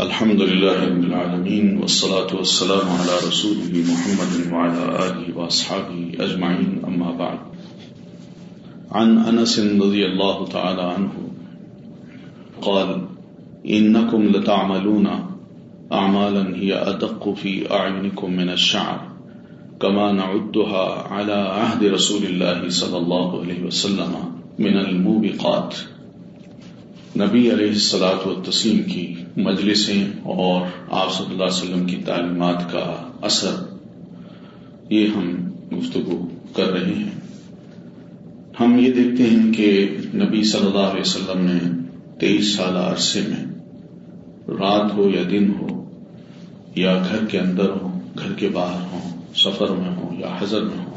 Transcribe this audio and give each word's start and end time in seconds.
الحمد 0.00 0.40
لله 0.40 0.84
رب 0.84 1.04
العالمين 1.04 1.78
والصلاة 1.78 2.36
والسلام 2.36 2.88
على 2.88 3.28
رسوله 3.28 3.84
محمد 3.90 4.52
وعلى 4.52 4.82
آله 5.06 5.38
وأصحابه 5.38 6.12
أجمعين، 6.20 6.84
أما 6.84 7.12
بعد. 7.12 7.38
عن 8.92 9.18
أنس 9.18 9.58
رضي 9.58 10.06
الله 10.06 10.46
تعالى 10.48 10.82
عنه 10.82 11.12
قال 12.60 13.00
إنكم 13.66 14.22
لتعملون 14.22 15.06
أعمالا 15.92 16.56
هي 16.56 16.74
أدق 16.74 17.34
في 17.34 17.72
أعينكم 17.72 18.32
من 18.32 18.48
الشعر، 18.48 18.98
كما 19.80 20.12
نعدها 20.12 21.08
على 21.12 21.32
عهد 21.32 21.84
رسول 21.84 22.22
الله 22.24 22.68
صلى 22.68 22.96
الله 22.96 23.42
عليه 23.42 23.62
وسلم 23.62 24.12
من 24.58 24.76
الموبقات. 24.76 25.74
نبی 27.16 27.50
علیہ 27.50 27.70
السلاط 27.70 28.26
و 28.26 28.34
کی 28.92 29.14
مجلسیں 29.36 30.04
اور 30.22 30.66
آپ 30.90 31.12
صلی 31.12 31.26
اللہ 31.30 31.44
علیہ 31.44 31.62
وسلم 31.62 31.86
کی 31.86 31.96
تعلیمات 31.96 32.72
کا 32.72 33.10
اثر، 33.22 33.54
یہ 34.90 35.08
ہم 35.08 35.50
گفتگو 35.78 36.28
کر 36.52 36.66
رہے 36.66 36.94
ہیں۔ 36.94 37.10
ہم 38.60 38.78
یہ 38.78 38.92
دیکھتے 38.92 39.22
ہیں 39.22 39.52
کہ 39.52 39.96
نبی 40.14 40.44
صلی 40.44 40.66
اللہ 40.66 40.78
علیہ 40.78 41.00
وسلم 41.00 41.46
نے 41.46 41.58
تیئیس 42.18 42.54
سالہ 42.54 42.78
عرصے 42.78 43.20
میں 43.20 43.44
رات 44.48 44.94
ہو 44.94 45.10
یا 45.10 45.22
دن 45.30 45.52
ہو، 45.60 45.90
یا 46.74 47.02
گھر 47.10 47.24
کے 47.24 47.38
اندر 47.38 47.68
ہو 47.68 48.00
گھر 48.18 48.32
کے 48.32 48.48
باہر 48.48 48.80
ہو 48.92 48.98
سفر 49.34 49.70
میں 49.70 49.96
ہو 49.96 50.14
یا 50.18 50.36
حضر 50.40 50.62
میں 50.62 50.84
ہو 50.84 50.96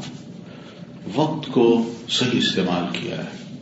وقت 1.14 1.46
کو 1.52 1.92
صحیح 2.08 2.38
استعمال 2.38 2.84
کیا 2.92 3.18
ہے۔ 3.18 3.56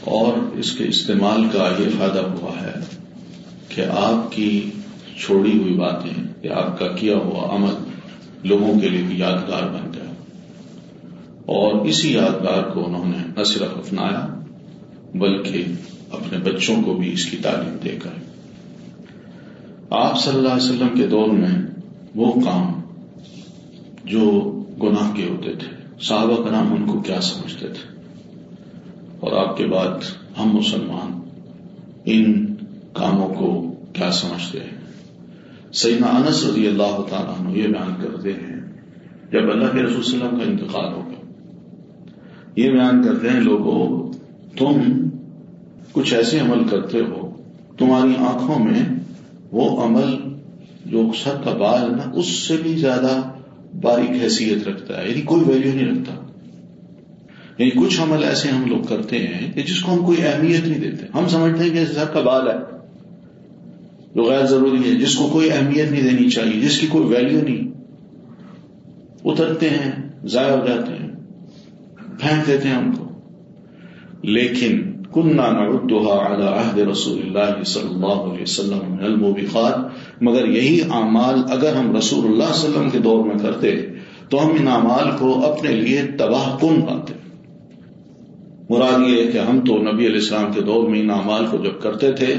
اور 0.00 0.58
اس 0.58 0.72
کے 0.72 0.84
استعمال 0.84 1.44
کا 1.52 1.72
یہ 1.78 1.88
فائدہ 1.98 2.18
ہوا 2.18 2.62
ہے 2.62 3.05
کہ 3.68 3.84
آپ 3.90 4.32
کی 4.32 4.70
چھوڑی 5.18 5.58
ہوئی 5.58 5.74
باتیں 5.74 6.22
یا 6.42 6.56
آپ 6.56 6.78
کا 6.78 6.88
کیا 6.88 7.16
ہوا 7.16 7.56
عمل 7.56 7.74
لوگوں 8.44 8.80
کے 8.80 8.88
لیے 8.88 9.02
بھی 9.02 9.18
یادگار 9.18 9.62
بن 9.62 9.92
گیا 9.94 10.10
اور 11.46 11.86
اسی 11.86 12.12
یادگار 12.12 12.62
کو 12.62 12.86
انہوں 12.86 13.04
نے 13.04 13.16
نہ 13.36 13.44
صرف 13.44 13.76
اپنایا 13.76 14.40
بلکہ 15.14 15.64
اپنے 16.10 16.38
بچوں 16.38 16.82
کو 16.82 16.94
بھی 16.94 17.12
اس 17.12 17.26
کی 17.26 17.36
تعلیم 17.36 17.76
دے 17.84 17.98
کر۔ 18.02 18.10
آپ 19.90 20.20
صلی 20.20 20.34
اللہ 20.34 20.48
علیہ 20.48 20.64
وسلم 20.64 20.88
کے 20.94 21.06
دور 21.06 21.28
میں 21.28 21.62
وہ 22.14 22.32
کام 22.32 22.80
جو 24.04 24.52
گناہ 24.82 25.14
کے 25.14 25.24
ہوتے 25.24 25.52
تھے، 25.52 25.66
صحابہ 26.00 26.42
کا 26.44 26.50
نام 26.50 26.72
ان 26.72 26.86
کو 26.86 27.00
کیا 27.00 27.20
سمجھتے 27.20 27.68
تھے؟ 27.68 27.96
اور 29.20 29.32
آپ 29.32 29.56
کے 29.56 29.66
بعد 29.66 29.88
ہم 30.38 30.56
مسلمان 30.56 31.20
ان 32.04 32.55
کاموں 32.98 33.28
کو 33.28 33.74
کیا 33.92 34.10
سمجھتے 34.12 34.60
ہیں۔ 34.60 34.76
سیدنا 35.72 36.06
انس 36.06 36.46
رضی 36.46 36.66
اللہ 36.66 37.02
تعالیٰ 37.10 37.40
عنہ 37.40 37.58
یہ 37.58 37.66
بیان 37.66 38.02
کرتے 38.02 38.32
ہیں، 38.32 38.60
جب 39.32 39.50
اللہ 39.50 39.64
کے 39.64 39.82
رسول 39.82 40.02
صلی 40.02 40.12
اللہ 40.14 40.28
علیہ 40.28 40.38
وسلم 40.38 40.56
کا 40.56 40.62
انتقال 40.62 40.92
ہو 40.92 41.02
گیا۔ 41.10 41.16
یہ 42.56 42.70
بیان 42.70 43.02
کرتے 43.02 43.28
ہیں 43.30 43.40
لوگوں 43.40 44.12
تم 44.58 44.76
کچھ 45.92 46.14
ایسے 46.14 46.40
عمل 46.40 46.68
کرتے 46.68 46.98
ہو، 47.00 47.42
تمہاری 47.78 48.12
آنکھوں 48.18 48.64
میں 48.64 48.94
وہ 49.52 49.84
عمل 49.84 50.16
جو 50.86 51.10
سر 51.24 51.36
کا 51.44 51.50
بال 51.50 51.82
ہے 51.82 51.96
نا، 51.96 52.10
اس 52.14 52.26
سے 52.26 52.56
بھی 52.56 52.74
زیادہ 52.74 53.22
باریک 53.80 54.10
حیثیت 54.10 54.68
رکھتا 54.68 55.02
ہے 55.02 55.08
یعنی 55.08 55.20
کوئی 55.20 55.42
ویلیو 55.46 55.74
نہیں 55.74 55.86
رکھتا۔ 55.86 56.12
یعنی 57.58 57.70
کچھ 57.70 58.00
عمل 58.00 58.24
ایسے 58.24 58.48
ہم 58.48 58.64
لوگ 58.66 58.82
کرتے 58.82 59.18
ہیں 59.18 59.52
کہ 59.52 59.62
جس 59.62 59.80
کو 59.80 59.92
ہم 59.92 60.04
کوئی 60.04 60.26
اہمیت 60.26 60.66
نہیں 60.66 60.80
دیتے۔ 60.80 61.06
ہم 61.14 61.28
سمجھتے 61.28 61.64
ہیں 61.64 61.70
کہ 61.70 61.84
سر 61.84 62.04
کا 62.12 62.20
بال 62.20 62.48
ہے۔ 62.48 62.75
جو 64.16 64.24
غیر 64.24 64.46
ضروری 64.46 64.90
ہے۔ 64.90 64.94
جس 64.94 65.14
کو 65.14 65.28
کوئی 65.32 65.50
اہمیت 65.50 65.90
نہیں 65.90 66.02
دینی 66.02 66.30
چاہیے، 66.30 66.60
جس 66.60 66.78
کی 66.78 66.86
کوئی 66.86 67.04
ویلیو 67.04 67.40
نہیں۔ 67.40 67.70
اترتے 69.24 69.70
ہیں، 69.70 70.08
ضائع 70.24 70.56
ہو 70.56 70.66
جاتے 70.66 70.92
ہیں، 70.92 71.08
پھینک 71.96 72.46
دیتے 72.46 72.68
ہیں 72.68 72.74
ہم 72.74 72.92
کو۔ 72.92 73.04
لیکن 74.22 74.92
کنہ 75.14 75.42
عہد 75.42 76.78
رسول 76.78 77.20
اللہ 77.22 77.62
صلی 77.64 77.94
اللہ 77.94 78.06
علیہ 78.06 78.42
وسلم 78.42 78.96
الموبقات، 79.00 79.78
مگر 80.22 80.48
یہی 80.48 80.80
اعمال 80.90 81.34
اگر 81.50 81.74
ہم 81.74 81.96
رسول 81.96 82.24
اللہ 82.24 82.44
صلی 82.44 82.66
اللہ 82.66 82.76
علیہ 82.76 82.78
وسلم 82.78 82.90
کے 82.90 82.98
دور 82.98 83.26
میں 83.26 83.38
کرتے، 83.38 83.76
تو 84.28 84.46
ہم 84.46 84.50
ان 84.50 84.68
اعمال 84.68 85.16
کو 85.18 85.52
اپنے 85.52 85.70
لیے 85.70 86.02
تباہ 86.18 86.58
کن 86.60 86.80
پاتے 86.80 87.14
مراد 88.70 89.08
یہ 89.08 89.26
ہے 89.26 89.32
کہ 89.32 89.38
ہم 89.38 89.60
تو 89.60 89.78
نبی 89.78 90.06
علیہ 90.06 90.14
السلام 90.14 90.52
کے 90.52 90.60
دور 90.60 90.88
میں 90.88 91.00
ان 91.00 91.10
اعمال 91.10 91.46
کو 91.50 91.56
جب 91.56 91.82
کرتے 91.82 92.12
تھے 92.12 92.34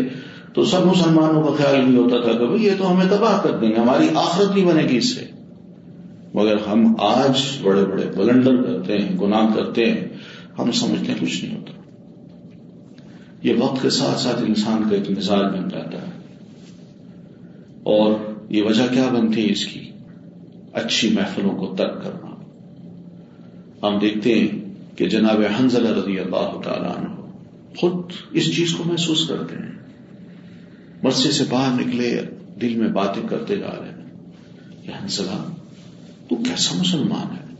تو 0.57 0.65
سب 0.65 0.85
مسلمانوں 0.85 1.43
کا 1.43 1.63
خیال 1.63 1.89
نہیں 1.89 2.03
ہوتا 2.03 2.21
تھا 2.21 2.31
کہ 2.31 2.45
بھائی 2.45 2.63
یہ 2.63 2.71
تو 2.77 2.91
ہمیں 2.91 3.05
تباہ 3.05 3.41
کر 3.41 3.57
دیں 3.57 3.69
گے، 3.69 3.75
ہماری 3.75 4.07
آخرت 4.15 4.55
نہیں 4.55 4.65
بنے 4.65 4.83
گی 4.83 4.97
اس 4.97 5.15
سے۔ 5.15 5.25
مگر 6.33 6.55
ہم 6.67 6.95
آج 6.99 7.41
بڑے 7.61 7.85
بڑے 7.85 8.05
بلنڈر 8.17 8.63
کرتے 8.63 8.97
ہیں، 8.97 9.19
گناہ 9.21 9.55
کرتے 9.55 9.91
ہیں 9.91 10.07
ہم 10.59 10.71
سمجھتے 10.71 11.11
ہیں 11.11 11.19
کچھ 11.19 11.45
نہیں 11.45 11.55
ہوتا۔ 11.55 11.71
یہ 13.43 13.53
وقت 13.59 13.81
کے 13.81 13.89
ساتھ 13.89 14.19
ساتھ 14.19 14.43
انسان 14.47 14.89
کا 14.89 14.95
ایک 14.95 15.11
مزاج 15.17 15.57
بن 15.57 15.69
جاتا 15.69 16.01
ہے۔ 16.01 16.11
اور 17.83 18.11
یہ 18.49 18.63
وجہ 18.63 18.93
کیا 18.93 19.09
بنتی 19.13 19.47
ہے 19.47 19.51
اس 19.51 19.65
کی؟ 19.65 19.91
اچھی 20.73 21.09
محفلوں 21.09 21.55
کو 21.55 21.75
ترک 21.77 22.03
کرنا۔ 22.03 22.35
ہم 23.87 23.99
دیکھتے 23.99 24.39
ہیں 24.39 24.73
کہ 24.95 25.09
جناب 25.09 25.41
حنزل 25.59 25.85
رضی 25.85 26.19
اللہ 26.19 26.61
تعالیٰ 26.63 26.97
عنہ 26.97 27.31
خود 27.77 27.93
اس 28.31 28.55
چیز 28.55 28.73
کو 28.73 28.83
محسوس 28.85 29.27
کرتے 29.27 29.55
ہیں۔ 29.55 29.86
مرثے 31.03 31.31
سے 31.31 31.43
باہر 31.49 31.81
نکلے، 31.81 32.21
دل 32.61 32.75
میں 32.75 32.89
باتیں 32.89 33.21
کرتے 33.29 33.55
جا 33.55 33.67
رہے 33.67 33.89
ہیں۔ 33.89 33.97
کہ 34.85 34.91
حنزلہ 35.01 35.49
تو 36.29 36.35
کیسا 36.35 36.75
مسلمان 36.79 37.37
ہے؟ 37.37 37.55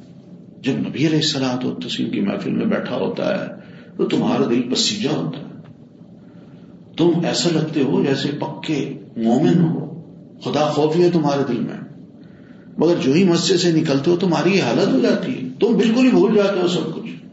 جب 0.62 0.72
نبی 0.72 1.08
علیہ 1.08 1.20
السلام 1.20 1.60
تو 1.60 1.74
تسلیم 1.74 2.10
کی 2.10 2.20
محفل 2.22 2.52
میں 2.52 2.66
بیٹھا 2.66 2.96
ہوتا 2.96 3.42
ہے، 3.42 3.48
تو 3.98 4.06
تمہارا 4.06 4.44
دل 4.50 4.62
پسیجا 4.62 5.16
ہوتا 5.16 5.40
ہے۔ 5.40 5.48
تم 6.98 7.12
ایسا 7.26 7.50
لگتے 7.54 7.82
ہو 7.82 8.06
جیسے 8.06 8.30
پکے 8.40 8.94
مومن 9.18 9.62
ہو۔ 9.62 9.88
خدا 10.44 10.70
خوفی 10.70 11.04
ہے 11.04 11.10
تمہارے 11.10 11.44
دل 11.48 11.60
میں۔ 11.60 12.04
مگر 12.78 12.96
جو 13.02 13.14
ہی 13.14 13.24
مسجد 13.24 13.56
سے 13.56 13.72
نکلتے 13.72 14.12
ہو، 14.12 14.18
تمہاری 14.18 14.58
یہ 14.58 14.64
حالت 14.64 14.94
ہو 14.94 15.00
جاتی 15.00 15.32
ہے۔ 15.32 15.50
تم 15.60 15.78
بالکل 15.78 16.06
ہی 16.06 16.10
بھول 16.10 16.36
جاتے 16.36 16.60
ہو 16.60 16.68
سب 16.68 16.96
کچھ۔ 16.96 17.27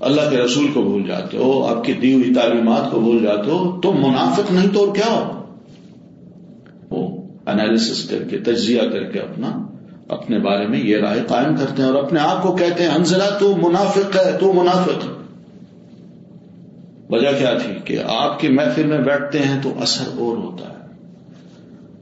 اللہ 0.00 0.20
کے 0.30 0.36
رسول 0.36 0.66
کو 0.74 0.82
بھول 0.82 1.02
جاتے 1.06 1.36
ہو، 1.36 1.66
آپ 1.66 1.84
کی 1.84 1.92
دی 1.92 2.14
ہوئی 2.14 2.34
تعلیمات 2.34 2.90
کو 2.90 3.00
بھول 3.00 3.22
جاتے 3.22 3.50
ہو، 3.50 3.80
تو 3.80 3.92
منافق 3.92 4.52
نہیں 4.52 4.74
تو 4.74 4.86
اور 4.86 4.94
کیا 4.94 5.10
ہو؟ 5.10 5.56
وہ 6.90 7.22
انالیس 7.46 8.08
کر 8.10 8.22
کے، 8.30 8.38
تجزیہ 8.38 8.82
کر 8.82 9.04
کے 9.04 9.18
اپنا، 9.18 9.66
اپنے 10.08 10.38
بارے 10.38 10.66
میں 10.66 10.80
یہ 10.80 10.96
رائے 10.96 11.20
قائم 11.28 11.56
کرتے 11.56 11.82
ہیں 11.82 11.90
اور 11.90 12.04
اپنے 12.04 12.20
آپ 12.20 12.42
کو 12.42 12.56
کہتے 12.56 12.82
ہیں، 12.82 12.90
انزلہ، 12.90 13.38
تو 13.40 13.56
منافق 13.56 14.16
ہے، 14.16 14.38
تو 14.40 14.52
منافق۔ 14.52 15.08
وجہ 17.10 17.38
کیا 17.38 17.54
تھی؟ 17.58 17.74
کہ 17.84 17.98
آپ 18.06 18.40
کی 18.40 18.48
محفل 18.48 18.86
میں 18.86 18.98
بیٹھتے 18.98 19.38
ہیں 19.38 19.62
تو 19.62 19.72
اثر 19.80 20.04
اور 20.06 20.36
ہوتا 20.36 20.68
ہے۔ 20.68 20.86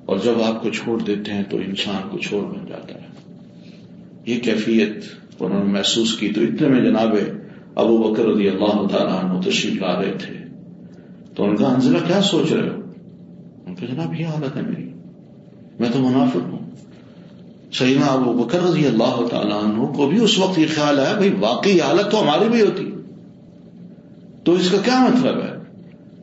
اور 0.07 0.17
جب 0.25 0.43
آپ 0.43 0.63
کو 0.63 0.71
چھوڑ 0.71 1.03
دیتے 1.03 1.33
ہیں 1.33 1.43
تو 1.51 1.57
انسان 1.57 2.09
کو 2.11 2.19
چھوڑ 2.19 2.43
بن 2.43 2.67
جاتا 2.69 2.95
ہے۔ 2.95 3.35
یہ 4.27 4.41
کیفیت 4.41 4.97
انہوں 5.41 5.65
نے 5.65 5.73
محسوس 5.73 6.17
کی۔ 6.17 6.29
تو 6.29 6.41
اتنے 6.41 6.69
میں 6.69 6.81
جناب 6.81 7.17
ابو 7.77 7.99
بکر 7.99 8.25
رضی 8.25 8.49
اللہ 8.49 8.87
تعالیٰ 8.87 9.25
عنہ 9.25 9.41
تشریف 9.41 9.83
لا 9.83 10.03
رہے 10.03 10.13
تھے۔ 10.13 10.35
تو 11.35 11.45
ان 11.45 11.57
کا 11.57 11.67
انزلہ 11.69 11.99
کیا 12.07 12.23
سوچ 12.23 12.53
رہے 12.53 12.69
ہو؟ 12.69 12.81
ان 13.67 13.75
کا 13.75 13.87
جناب 13.87 14.21
یہ 14.21 14.27
حالت 14.27 14.57
ہے 14.57 14.63
میری۔ 14.63 14.91
میں 15.81 15.89
تو 15.93 15.99
منافق 15.99 16.53
ہوں۔ 16.53 16.71
سیدنا 17.73 18.07
ابو 18.07 18.33
بکر 18.33 18.61
رضی 18.61 18.87
اللہ 18.87 19.27
تعالیٰ 19.31 19.65
عنہ 19.65 19.85
کو 19.85 20.09
بھی 20.09 20.25
اس 20.25 20.39
وقت 20.39 20.59
یہ 20.59 20.67
خیال 20.75 20.99
ہے 20.99 21.15
بھائی 21.15 21.35
واقعی 21.41 21.81
حالت 21.81 22.11
تو 22.11 22.23
ہماری 22.23 22.49
بھی 22.49 22.63
ہوتی۔ 22.63 22.91
تو 24.45 24.53
اس 24.53 24.71
کا 24.71 24.79
کیا 24.85 25.07
مطلب 25.09 25.37
ہے؟ 25.37 25.53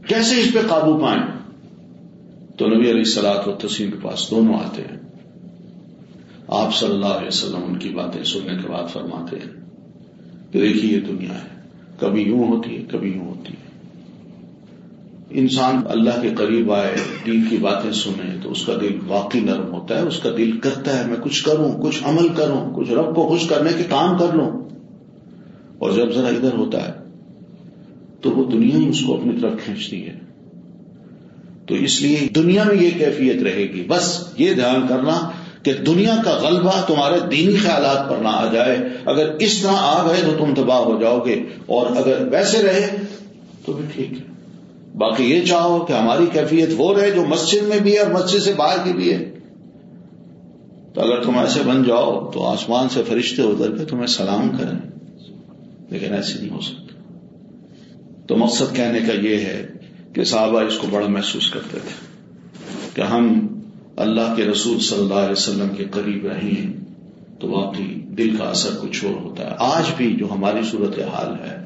کیسے 0.07 0.41
اس 0.41 0.53
پہ 0.53 0.59
قابو 0.67 0.97
پائیں؟ 0.97 1.21
تو 2.57 2.67
نبی 2.67 2.81
علیہ 2.81 2.99
السلاط 2.99 3.47
و 3.47 3.51
تسیم 3.51 3.91
کے 3.91 3.97
پاس 4.01 4.31
دونوں 4.31 4.53
آتے 4.53 4.81
ہیں۔ 4.81 4.97
آپ 6.47 6.75
صلی 6.75 6.89
اللہ 6.89 7.05
علیہ 7.05 7.27
وسلم 7.27 7.63
ان 7.67 7.79
کی 7.79 7.89
باتیں 7.89 8.23
سننے 8.23 8.61
کے 8.61 8.67
بعد 8.67 8.87
فرماتے 8.93 9.35
ہیں۔ 9.35 9.62
کہ 10.53 10.59
دیکھیے 10.59 10.95
یہ 10.95 11.01
دنیا 11.01 11.33
ہے۔ 11.33 11.53
کبھی 11.99 12.21
یوں 12.21 12.47
ہوتی 12.47 12.77
ہے، 12.77 12.81
کبھی 12.87 13.11
یوں 13.11 13.25
ہوتی 13.25 13.53
ہے۔ 13.53 13.63
انسان 15.29 15.81
اللہ 15.89 16.21
کے 16.21 16.29
قریب 16.37 16.71
آئے، 16.71 16.95
دین 17.25 17.43
کی 17.49 17.57
باتیں 17.57 17.91
سنے، 17.91 18.37
تو 18.43 18.51
اس 18.51 18.65
کا 18.65 18.73
دل 18.81 18.99
واقعی 19.07 19.41
نرم 19.41 19.73
ہوتا 19.73 19.95
ہے، 19.95 20.01
اس 20.01 20.19
کا 20.19 20.29
دل 20.37 20.59
کرتا 20.59 20.99
ہے، 20.99 21.05
میں 21.07 21.17
کچھ 21.23 21.43
کروں، 21.43 21.71
کچھ 21.83 22.03
عمل 22.03 22.27
کروں، 22.35 22.75
کچھ 22.75 22.91
رب 22.91 23.15
کو 23.15 23.27
خوش 23.27 23.47
کرنے 23.47 23.69
کے 23.77 23.83
کام 23.83 24.17
کر 24.17 24.35
لوں۔ 24.35 24.51
اور 25.77 25.91
جب 25.91 26.13
ذرا 26.13 26.27
ادھر 26.27 26.53
ہوتا 26.53 26.87
ہے، 26.87 26.93
تو 28.21 28.31
وہ 28.31 28.51
دنیا 28.51 28.77
ہی 28.77 28.89
اس 28.89 29.01
کو 29.01 29.19
اپنی 29.19 29.39
طرف 29.41 29.51
کھینچتی 29.65 30.07
ہے۔ 30.07 30.19
تو 31.65 31.75
اس 31.75 32.01
لیے 32.01 32.27
دنیا 32.35 32.63
میں 32.63 32.75
یہ 32.75 32.89
کیفیت 32.97 33.43
رہے 33.43 33.63
گی۔ 33.63 33.85
بس 33.87 34.33
یہ 34.37 34.53
دھیان 34.53 34.87
کرنا 34.87 35.31
کہ 35.63 35.73
دنیا 35.73 36.15
کا 36.25 36.39
غلبہ 36.41 36.81
تمہارے 36.87 37.19
دینی 37.19 37.55
خیالات 37.55 38.09
پر 38.09 38.17
نہ 38.17 38.27
آ 38.27 38.51
جائے۔ 38.53 38.77
اگر 39.05 39.35
اس 39.39 39.61
طرح 39.61 39.71
آ 39.73 40.07
گئے 40.07 40.21
تو 40.21 40.45
تم 40.45 40.53
تباہ 40.55 40.77
ہو 40.77 41.01
جاؤ 41.01 41.19
گے۔ 41.25 41.43
اور 41.65 41.85
اگر 41.85 42.27
ویسے 42.31 42.61
رہے 42.61 42.97
تو 43.65 43.73
بھی 43.73 43.85
ٹھیک 43.93 44.13
ہے۔ 44.13 44.33
باقی 44.97 45.23
یہ 45.23 45.45
چاہو 45.45 45.85
کہ 45.85 45.93
ہماری 45.93 46.25
کیفیت 46.33 46.69
وہ 46.77 46.99
رہے 46.99 47.11
جو 47.11 47.25
مسجد 47.25 47.67
میں 47.67 47.79
بھی 47.79 47.93
ہے 47.93 47.99
اور 47.99 48.11
مسجد 48.11 48.39
سے 48.39 48.53
باہر 48.53 48.77
کی 48.83 48.93
بھی 48.93 49.13
ہے۔ 49.13 49.33
تو 50.93 51.01
اگر 51.01 51.23
تم 51.23 51.37
ایسے 51.37 51.59
بن 51.65 51.83
جاؤ 51.83 52.31
تو 52.31 52.47
آسمان 52.47 52.89
سے 52.89 53.03
فرشتے 53.03 53.41
اتر 53.41 53.77
کے 53.77 53.85
تمہیں 53.85 54.07
سلام 54.07 54.49
کریں۔ 54.49 54.79
لیکن 55.89 56.13
ایسے 56.13 56.39
نہیں 56.39 56.49
ہو 56.49 56.61
سکتا۔ 56.61 56.83
تو 58.27 58.37
مقصد 58.37 58.75
کہنے 58.75 58.99
کا 58.99 59.13
یہ 59.13 59.37
ہے 59.37 59.67
کہ 60.13 60.23
صحابہ 60.23 60.61
اس 60.61 60.77
کو 60.77 60.87
بڑا 60.91 61.07
محسوس 61.07 61.49
کرتے 61.49 61.77
تھے 61.79 62.23
کہ 62.93 63.01
ہم 63.01 63.47
اللہ 63.95 64.33
کے 64.35 64.45
رسول 64.45 64.79
صلی 64.79 64.99
اللہ 64.99 65.13
علیہ 65.13 65.31
وسلم 65.31 65.67
کے 65.77 65.85
قریب 65.91 66.25
رہے 66.25 66.49
ہیں، 66.49 66.73
تو 67.39 67.49
واقعی 67.49 67.93
دل 67.93 68.35
کا 68.37 68.43
اثر 68.43 68.69
کچھ 68.81 69.05
اور 69.05 69.13
ہوتا 69.13 69.43
ہے۔ 69.43 69.55
آج 69.59 69.83
بھی 69.97 70.15
جو 70.15 70.27
ہماری 70.31 70.59
صورت 70.71 70.99
حال 70.99 71.49
ہے، 71.49 71.65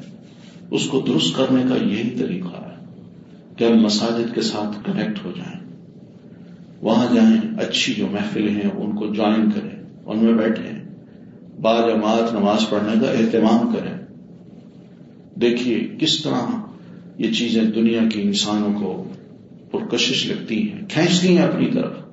اس 0.70 0.86
کو 0.86 1.00
درست 1.00 1.36
کرنے 1.36 1.62
کا 1.68 1.76
یہی 1.76 2.10
طریقہ 2.18 2.64
ہے 2.66 2.84
کہ 3.56 3.64
ہم 3.64 3.82
مساجد 3.82 4.34
کے 4.34 4.40
ساتھ 4.40 4.86
کنیکٹ 4.86 5.24
ہو 5.24 5.32
جائیں۔ 5.36 5.60
وہاں 6.82 7.14
جائیں، 7.14 7.60
اچھی 7.60 7.94
جو 7.94 8.06
محفلیں 8.06 8.54
ہیں، 8.54 8.70
ان 8.74 8.96
کو 8.96 9.06
جوائن 9.06 9.50
کریں، 9.50 9.82
ان 10.06 10.18
میں 10.18 10.32
بیٹھیں۔ 10.32 10.84
با 11.60 11.80
جماعت 11.80 12.32
نماز 12.32 12.68
پڑھنے 12.68 12.92
کا 13.00 13.10
اہتمام 13.10 13.74
کریں۔ 13.76 13.94
دیکھیے 15.40 15.88
کس 15.98 16.22
طرح 16.22 16.40
یہ 17.18 17.32
چیزیں 17.32 17.62
دنیا 17.62 18.00
کے 18.12 18.22
انسانوں 18.22 18.80
کو 18.80 19.04
پرکشش 19.70 20.26
لگتی 20.26 20.72
ہیں، 20.72 20.80
کھینچتی 20.88 21.36
ہیں 21.36 21.44
اپنی 21.44 21.70
طرف۔ 21.72 22.07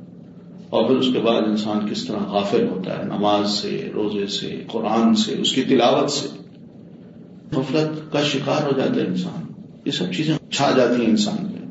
اور 0.76 0.88
پھر 0.88 0.96
اس 0.96 1.08
کے 1.14 1.20
بعد 1.20 1.42
انسان 1.42 1.90
کس 1.90 2.06
طرح 2.06 2.18
غافل 2.28 2.68
ہوتا 2.68 3.00
ہے، 3.00 3.04
نماز 3.04 3.52
سے، 3.52 3.92
روزے 3.94 4.28
سے، 4.28 4.64
قرآن 4.72 5.16
سے، 5.16 5.36
اس 5.42 5.52
کی 5.52 5.64
تلاوت 5.64 6.12
سے۔ 6.12 6.28
غفلت 7.52 8.14
کا 8.14 8.22
شکار 8.24 8.62
ہو 8.66 8.80
جاتا 8.80 8.96
ہے 8.96 9.06
انسان۔ 9.06 9.52
یہ 9.86 9.92
سب 9.92 10.06
چیزیں 10.14 10.38
چھا 10.52 10.72
جاتی 10.78 11.02
ہیں 11.02 11.10
انسان 11.10 11.36
میں۔ 11.42 11.62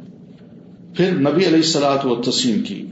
پھر 0.94 1.12
نبی 1.12 1.46
علیہ 1.46 1.56
السلاط 1.56 2.06
و 2.06 2.22
تسیم 2.22 2.60
کی 2.62 2.86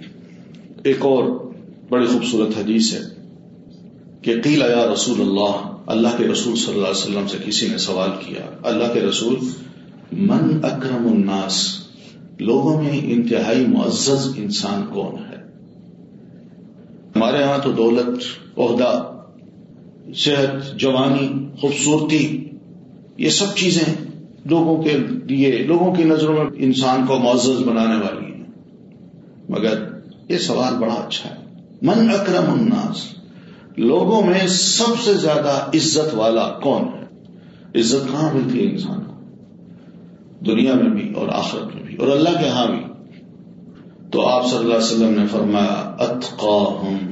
ایک 0.85 0.97
اور 1.01 1.53
بڑی 1.89 2.07
خوبصورت 2.07 2.59
حدیث 2.59 2.95
ہے 2.95 3.01
کہ 4.23 4.43
قیل 4.43 4.59
یا 4.59 4.93
رسول 4.93 5.21
اللہ 5.21 5.77
اللہ 5.87 6.09
کے 6.19 6.25
رسول 6.25 6.57
صلی 6.57 6.75
اللہ 6.75 6.87
علیہ 6.87 7.05
وسلم 7.05 7.27
سے 7.29 7.39
کسی 7.47 7.69
نے 7.69 7.79
سوال 7.79 8.11
کیا، 8.27 8.69
اللہ 8.69 8.95
کے 8.95 9.01
رسول، 9.01 9.37
من 10.13 10.61
اکرم 10.63 11.13
الناس؟ 11.13 11.83
لوگوں 12.41 12.83
میں 12.83 13.01
انتہائی 13.03 13.67
معزز 13.67 14.33
انسان 14.37 14.85
کون 14.95 15.15
ہے؟ 15.19 15.42
ہمارے 17.23 17.43
یہاں 17.43 17.59
تو 17.65 17.73
دولت، 17.73 18.09
عہدہ، 18.59 19.13
صحت، 20.15 20.79
جوانی، 20.79 21.49
خوبصورتی، 21.61 22.49
یہ 23.17 23.29
سب 23.29 23.57
چیزیں 23.57 23.95
لوگوں 24.45 24.83
کے 24.83 24.97
لیے، 25.25 25.59
لوگوں 25.59 25.95
کی 25.95 26.05
نظروں 26.05 26.35
میں 26.35 26.45
انسان 26.55 27.07
کو 27.07 27.19
معزز 27.19 27.69
بنانے 27.69 27.95
والی 27.95 28.33
ہیں۔ 28.33 28.45
مگر 29.49 29.89
یہ 30.29 30.39
سوال 30.39 30.75
بڑا 30.75 30.95
اچھا 30.95 31.31
ہے۔ 31.31 31.35
من 31.83 32.11
اکرم 32.11 32.53
الناس، 32.53 33.15
لوگوں 33.77 34.23
میں 34.23 34.47
سب 34.49 35.05
سے 35.05 35.15
زیادہ 35.15 35.71
عزت 35.75 36.15
والا 36.15 36.49
کون 36.49 36.83
ہے؟ 36.83 37.25
عزت 37.81 38.13
کہاں 38.13 38.35
ملتی 38.35 38.67
ہے 38.67 38.71
انسان 38.71 39.01
کو؟ 39.05 39.13
دنیا 40.45 40.75
میں 40.75 40.91
بھی 40.91 41.13
اور 41.15 41.29
آخرت 41.29 41.77
میں 41.77 41.83
بھی۔ 41.83 41.97
اور 41.97 42.09
اللہ 42.09 42.29
کے 42.29 42.49
ہاں 42.49 42.67
بھی۔ 42.67 42.81
تو 44.11 44.29
آپ 44.29 44.47
صلی 44.47 44.59
اللہ 44.59 44.75
علیہ 44.75 44.85
وسلم 44.85 45.21
نے 45.21 45.27
فرمایا، 45.27 45.95
اتقاہم۔ 45.99 47.12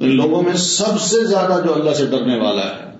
ان 0.00 0.16
لوگوں 0.16 0.42
میں 0.42 0.52
سب 0.52 1.00
سے 1.00 1.24
زیادہ 1.24 1.66
جو 1.66 1.74
اللہ 1.74 1.90
سے 1.90 2.06
ڈرنے 2.06 2.40
والا 2.40 2.62
ہے، 2.62 2.90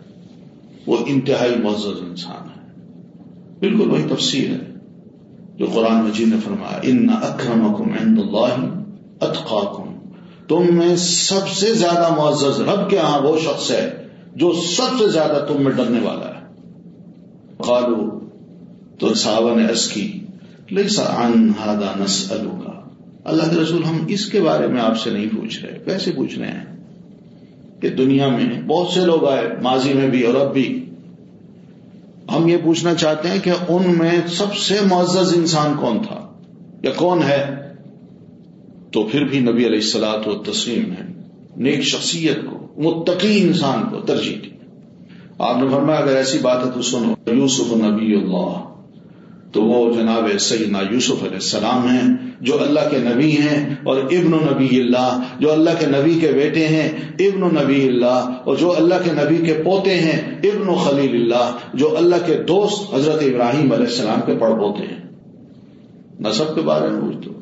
وہ 0.87 0.96
انتہائی 1.06 1.55
معزز 1.62 2.02
انسان 2.11 2.49
ہے۔ 2.49 2.82
بالکل 3.58 3.91
وہی 3.91 4.02
تفصیل 4.11 4.50
ہے 4.50 4.75
جو 5.56 5.67
قرآن 5.75 6.05
مجید 6.05 6.29
نے 6.29 6.37
فرمایا، 6.44 6.81
ان 6.82 7.06
اکرم 7.11 7.67
عند 8.00 8.19
اللہ 8.19 8.64
اتقاکم۔ 9.20 10.08
تم 10.49 10.64
میں 10.70 10.96
سب 10.96 11.49
سے 11.49 11.75
زیادہ 11.75 12.14
معزز 12.17 12.61
رب 12.61 12.91
کے 12.91 12.99
ہاں 12.99 13.20
وہ 13.20 13.38
شخص 13.38 13.70
ہے 13.70 14.06
جو 14.37 14.52
سب 14.76 14.99
سے 14.99 15.08
زیادہ 15.08 15.44
تم 15.49 15.64
میں 15.64 15.73
ڈرنے 15.73 16.00
والا 16.02 16.29
ہے۔ 16.29 16.41
قالو 17.58 18.20
تو 18.99 19.14
صحابہ 19.14 19.55
نے 19.55 19.69
عرض 19.69 19.88
کی، 19.88 20.20
لیسا 20.70 21.02
عن 21.02 21.52
هذا 21.67 21.93
نسألوکا 22.00 22.88
اللہ 23.25 23.43
کے 23.43 23.56
رسول 23.56 23.85
ہم 23.85 24.05
اس 24.08 24.26
کے 24.26 24.41
بارے 24.41 24.67
میں 24.67 24.81
آپ 24.81 24.99
سے 24.99 25.11
نہیں 25.11 25.26
پوچھ 25.26 25.64
رہے 25.64 25.79
ویسے 25.87 26.12
پوچھ 26.12 26.38
رہے 26.38 26.49
ہیں؟ 26.49 26.84
کہ 27.85 27.91
دنیا 27.91 28.29
میں 28.29 28.63
بہت 28.63 28.89
سے 28.89 29.01
لوگ 29.01 29.29
آئے، 29.29 29.49
ماضی 29.63 29.93
میں 29.93 30.09
بھی 30.09 30.23
اور 30.23 30.35
اب 30.35 30.53
بھی۔ 30.53 30.85
ہم 32.37 32.49
یہ 32.49 32.57
پوچھنا 32.65 32.95
چاہتے 32.95 33.29
ہیں 33.29 33.39
کہ 33.45 33.51
ان 33.69 33.83
میں 33.99 34.11
سب 34.29 34.57
سے 34.57 34.75
معزز 34.91 35.35
انسان 35.37 35.75
کون 35.81 35.99
تھا؟ 36.09 36.33
یا 36.83 36.91
کون 36.97 37.23
ہے؟ 37.23 37.73
تو 38.91 39.03
پھر 39.03 39.25
بھی 39.25 39.39
نبی 39.39 39.67
علیہ 39.67 39.79
السلاط 39.79 40.29
و 40.29 40.35
تسلیم 40.35 40.93
ہے 40.93 41.13
نیک 41.57 41.81
شخصیت 41.81 42.39
کو، 42.51 42.83
متقی 42.83 43.43
انسان 43.43 43.83
کو 43.91 44.01
ترجیح 44.01 44.37
دی۔ 44.43 44.49
آپ 45.39 45.57
نے 45.63 45.69
فرمایا، 45.69 45.99
اگر 45.99 46.17
ایسی 46.17 46.39
بات 46.39 46.67
ہے 46.67 46.71
تو 46.75 46.83
سنو، 46.83 47.31
یوسف 47.31 47.73
نبی 47.73 48.15
اللہ۔ 48.15 48.74
تو 49.55 49.62
وہ 49.62 49.95
جناب 49.95 50.29
سیدنا 50.39 50.79
یوسف 50.91 51.23
علیہ 51.23 51.35
السلام 51.35 51.87
ہیں، 51.89 52.31
جو 52.41 52.62
اللہ 52.62 52.89
کے 52.91 52.99
نبی 52.99 53.31
ہیں 53.31 53.75
اور 53.83 53.97
ابن 53.97 54.31
نبی 54.31 54.81
اللہ، 54.81 55.23
جو 55.39 55.53
اللہ 55.53 55.71
کے 55.79 55.87
نبی 55.87 56.19
کے 56.21 56.33
بیٹے 56.33 56.67
ہیں، 56.69 56.89
ابن 57.19 57.55
نبی 57.55 57.89
اللہ، 57.89 58.31
اور 58.45 58.56
جو 58.56 58.77
اللہ 58.77 58.95
کے 59.05 59.11
نبی 59.12 59.37
کے 59.37 59.55
پوتے 59.65 59.95
ہیں، 59.95 60.21
ابن 60.43 60.69
و 60.69 60.75
خلیل 60.75 61.15
اللہ، 61.15 61.56
جو 61.75 61.97
اللہ 61.97 62.27
کے 62.27 62.35
دوست 62.35 62.95
حضرت 62.95 63.23
ابراہیم 63.23 63.73
علیہ 63.73 63.87
السلام 63.87 64.21
کے 64.27 64.35
پڑ 64.35 64.51
پوتے 64.51 64.83
ہیں۔ 64.83 65.01
نصب 66.21 66.55
کے 66.55 66.61
بارے 66.61 66.91
میں 66.91 67.01
پوچھ 67.01 67.17
دو 67.17 67.33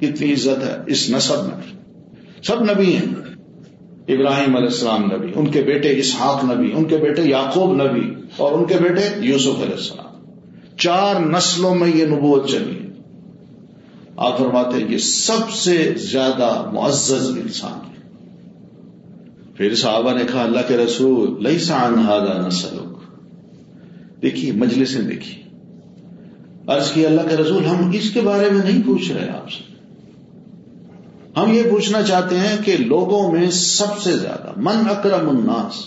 کتنی 0.00 0.32
عزت 0.32 0.64
ہے 0.64 0.76
اس 0.86 1.10
نصب 1.10 1.44
میں؟ 1.44 1.60
سب 2.42 2.62
نبی 2.62 2.96
ہیں۔ 2.96 3.14
ابراہیم 4.08 4.56
علیہ 4.56 4.68
السلام 4.68 5.04
نبی، 5.04 5.32
ان 5.34 5.46
کے 5.46 5.62
بیٹے 5.62 5.98
اسحاق 5.98 6.44
نبی، 6.44 6.72
ان 6.74 6.84
کے 6.84 6.96
بیٹے 6.96 7.22
یعقوب 7.22 7.82
نبی، 7.82 8.14
اور 8.36 8.52
ان 8.52 8.64
کے 8.64 8.74
بیٹے 8.82 9.02
یوسف 9.20 9.62
علیہ 9.62 9.74
السلام۔ 9.74 10.15
چار 10.78 11.20
نسلوں 11.20 11.74
میں 11.74 11.88
یہ 11.88 12.04
نبوت 12.04 12.48
چلی 12.48 12.78
آپ 14.16 14.38
فرماتے 14.38 14.84
ہیں 14.84 14.92
یہ 14.92 14.98
سب 14.98 15.50
سے 15.50 15.94
زیادہ 15.96 16.70
معزز 16.72 17.38
انسان 17.42 17.90
ہے۔ 17.90 17.96
پھر 19.56 19.74
صحابہ 19.74 20.12
نے 20.12 20.24
کہا، 20.32 20.42
اللہ 20.42 20.60
کے 20.68 20.76
رسول 20.76 21.42
لئی 21.42 21.58
سان 21.58 21.94
ہادا 21.98 22.46
نسل 22.46 22.76
دیکھیے 24.22 24.52
مجلس 24.52 25.08
دیکھیے۔ 25.08 25.42
عرض 26.66 26.92
کی 26.92 27.06
اللہ 27.06 27.20
کے 27.28 27.36
رسول، 27.36 27.64
ہم 27.64 27.90
اس 27.94 28.10
کے 28.10 28.20
بارے 28.20 28.50
میں 28.50 28.64
نہیں 28.64 28.82
پوچھ 28.86 29.12
رہے 29.12 29.28
آپ 29.28 29.52
سے۔ 29.52 29.76
ہم 31.36 31.52
یہ 31.52 31.62
پوچھنا 31.70 32.02
چاہتے 32.02 32.38
ہیں 32.38 32.56
کہ 32.64 32.76
لوگوں 32.76 33.32
میں 33.32 33.50
سب 33.50 34.02
سے 34.02 34.16
زیادہ، 34.16 34.52
من 34.56 34.90
اکرم 34.90 35.28
الناس، 35.28 35.84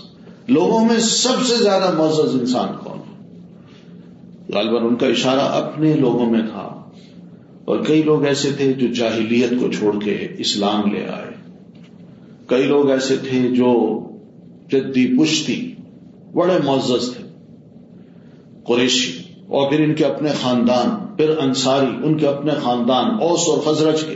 لوگوں 0.48 0.86
میں 0.86 1.00
سب 1.00 1.48
سے 1.48 1.56
زیادہ 1.64 1.92
معزز 1.98 2.36
انسان 2.40 2.68
کون 2.84 3.00
غالباً 4.54 4.84
ان 4.84 4.96
کا 4.96 5.08
اشارہ 5.08 5.40
اپنے 5.40 5.94
لوگوں 5.94 6.30
میں 6.32 6.42
تھا۔ 6.42 6.90
اور 7.66 7.80
کئی 7.80 8.04
لوگ 8.04 8.26
ایسے 8.26 8.52
تھے 8.52 8.74
جو 8.74 8.88
جاہلیت 8.94 9.50
کو 9.50 9.72
چھوڑ 9.72 10.04
کے 10.04 10.28
اسلام 10.38 10.92
لے 10.92 11.06
آئے۔ 11.08 11.30
کئی 12.46 12.64
لوگ 12.64 12.90
ایسے 12.90 13.16
تھے 13.30 13.56
جو 13.56 14.00
جدی 14.72 15.18
پشتی، 15.18 15.76
بڑے 16.34 16.54
معزز 16.66 17.14
تھے۔ 17.16 17.24
قریشی، 18.64 19.18
اور 19.48 19.70
پھر 19.70 19.80
ان 19.80 19.96
کے 19.96 20.06
اپنے 20.06 20.30
خاندان، 20.42 21.16
پھر 21.18 21.38
انصاری، 21.38 21.88
ان 22.04 22.18
کے 22.18 22.28
اپنے 22.28 22.52
خاندان، 22.64 23.06
اوس 23.12 23.40
اور 23.48 23.58
خزرج 23.58 24.02
کے۔ 24.02 24.16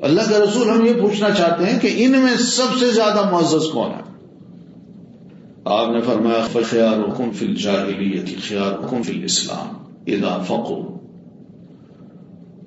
اللہ 0.00 0.22
کا 0.30 0.38
رسول 0.38 0.68
ہم 0.68 0.86
یہ 0.86 0.92
پوچھنا 1.00 1.30
چاہتے 1.30 1.64
ہیں 1.64 1.80
کہ 1.80 1.88
ان 1.96 2.10
میں 2.10 2.36
سب 2.38 2.78
سے 2.78 2.90
زیادہ 2.90 3.30
معزز 3.32 3.70
کون 3.72 3.90
ہے؟ 3.90 4.05
آپ 5.68 5.90
نے 5.90 6.00
فرمایا 6.00 6.58
خیار 6.70 7.08
حکم 7.08 7.30
فل 7.30 7.54
جاہلیت 7.54 8.48
خیار 8.48 8.84
حکم 8.84 9.02
فل 9.02 9.24
اسلام 9.24 9.68
ادا 10.06 10.34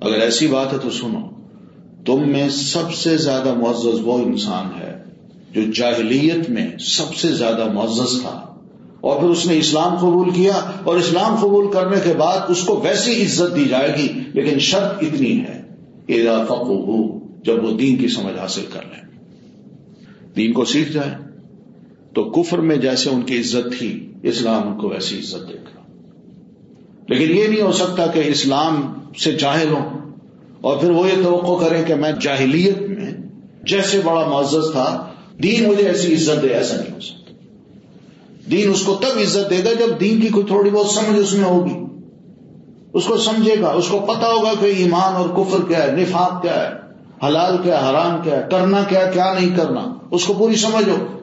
اگر 0.00 0.20
ایسی 0.20 0.46
بات 0.46 0.72
ہے 0.72 0.78
تو 0.78 0.90
سنو، 0.90 1.20
تم 2.06 2.32
میں 2.32 2.48
سب 2.48 2.94
سے 2.94 3.16
زیادہ 3.16 3.54
معزز 3.54 4.00
وہ 4.02 4.18
انسان 4.18 4.80
ہے 4.80 5.02
جو 5.52 5.72
جاہلیت 5.72 6.50
میں 6.50 6.78
سب 6.78 7.14
سے 7.14 7.28
زیادہ 7.28 7.72
معزز 7.72 8.20
تھا۔ 8.22 8.54
اور 9.00 9.20
پھر 9.20 9.28
اس 9.28 9.46
نے 9.46 9.58
اسلام 9.58 9.96
قبول 9.96 10.30
کیا، 10.30 10.70
اور 10.84 10.96
اسلام 10.96 11.34
قبول 11.34 11.72
کرنے 11.72 11.96
کے 12.04 12.14
بعد 12.14 12.38
اس 12.48 12.62
کو 12.62 12.80
ویسی 12.84 13.22
عزت 13.22 13.56
دی 13.56 13.64
جائے 13.64 13.94
گی، 13.98 14.20
لیکن 14.32 14.58
شرط 14.58 15.02
اتنی 15.02 15.40
ہے 15.40 15.62
ادا 16.08 16.44
فقو 16.44 17.18
جب 17.42 17.64
وہ 17.64 17.70
دین 17.70 17.96
کی 17.96 18.08
سمجھ 18.08 18.38
حاصل 18.38 18.64
کر 18.72 18.82
لیں۔ 18.82 19.18
دین 20.36 20.52
کو 20.52 20.64
سیکھ 20.64 20.92
جائے 20.92 21.29
تو 22.14 22.24
کفر 22.24 22.58
میں 22.58 22.76
جیسے 22.76 23.10
ان 23.10 23.22
کی 23.22 23.40
عزت 23.40 23.78
تھی، 23.78 24.12
اسلام 24.22 24.68
ان 24.68 24.78
کو 24.78 24.88
ویسی 24.88 25.18
عزت 25.18 25.48
دے 25.48 25.54
گا۔ 25.54 25.80
لیکن 27.08 27.36
یہ 27.36 27.46
نہیں 27.46 27.62
ہو 27.62 27.72
سکتا 27.72 28.06
کہ 28.06 28.22
اسلام 28.26 28.92
سے 29.18 29.32
جاہل 29.32 29.70
ہوں۔ 29.70 30.00
اور 30.60 30.76
پھر 30.76 30.90
وہ 30.90 31.06
یہ 31.06 31.24
توقع 31.24 31.64
کریں 31.64 31.84
کہ 31.84 31.94
میں 31.94 32.12
جاہلیت 32.20 32.78
میں 32.78 33.14
جیسے 33.62 34.00
بڑا 34.04 34.28
معزز 34.28 34.72
تھا، 34.72 35.12
دین 35.42 35.68
مجھے 35.68 35.88
ایسی 35.88 36.14
عزت 36.14 36.42
دے، 36.42 36.48
ایسا 36.48 36.76
نہیں 36.76 36.94
ہو 36.94 37.00
سکتا۔ 37.00 37.32
دین 38.50 38.70
اس 38.70 38.82
کو 38.82 38.94
تب 38.94 39.18
عزت 39.20 39.50
دے 39.50 39.58
گا 39.64 39.86
جب 39.86 40.00
دین 40.00 40.20
کی 40.20 40.28
کوئی 40.28 40.46
تھوڑی 40.46 40.70
بہت 40.70 40.86
سمجھ 40.86 41.18
اس 41.18 41.32
میں 41.32 41.44
ہوگی۔ 41.44 41.84
اس 42.92 43.04
کو 43.04 43.16
سمجھے 43.16 43.54
گا، 43.60 43.68
اس 43.68 43.88
کو 43.88 43.98
پتا 43.98 44.26
ہوگا 44.26 44.52
کہ 44.60 44.66
ایمان 44.66 45.14
اور 45.16 45.28
کفر 45.28 45.58
کیا 45.68 45.86
ہے، 45.86 45.92
نفاق 45.92 46.42
کیا 46.42 46.68
ہے، 46.68 46.72
حلال 47.26 47.56
کیا 47.62 47.84
ہے، 47.84 47.90
حرام 47.90 48.22
کیا 48.22 48.36
ہے، 48.36 48.42
کرنا 48.50 48.82
کیا 48.88 49.04
کیا 49.04 49.32
نہیں 49.40 49.56
کرنا۔ 49.56 49.94
اس 50.10 50.24
کو 50.24 50.34
پوری 50.34 50.56
سمجھ 50.56 50.88
ہو۔ 50.88 51.19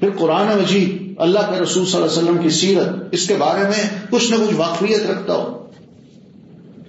پھر 0.00 0.10
قرآن 0.18 0.46
مجید، 0.46 1.14
اللہ 1.18 1.38
کے 1.38 1.60
رسول 1.60 1.86
صلی 1.86 2.02
اللہ 2.02 2.12
علیہ 2.12 2.22
وسلم 2.22 2.42
کی 2.42 2.50
سیرت، 2.50 2.88
اس 3.12 3.28
کے 3.28 3.34
بارے 3.34 3.62
میں 3.62 3.90
کچھ 4.10 4.30
نہ 4.30 4.36
کچھ 4.36 4.54
واقفیت 4.56 5.10
رکھتا 5.10 5.34
ہو۔ 5.34 5.66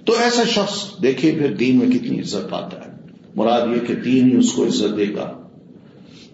تو 0.04 0.12
ایسا 0.22 0.42
شخص، 0.48 1.02
دیکھیے 1.02 1.32
پھر 1.32 1.52
دین 1.52 1.78
میں 1.78 1.86
کتنی 1.86 2.20
عزت 2.20 2.50
پاتا 2.50 2.80
ہے۔ 2.80 2.90
مراد 3.34 3.60
یہ 3.74 3.86
کہ 3.86 3.94
دین 3.94 4.32
ہی 4.32 4.36
اس 4.36 4.52
کو 4.52 4.66
عزت 4.66 4.96
دے 4.96 5.14
گا۔ 5.14 5.32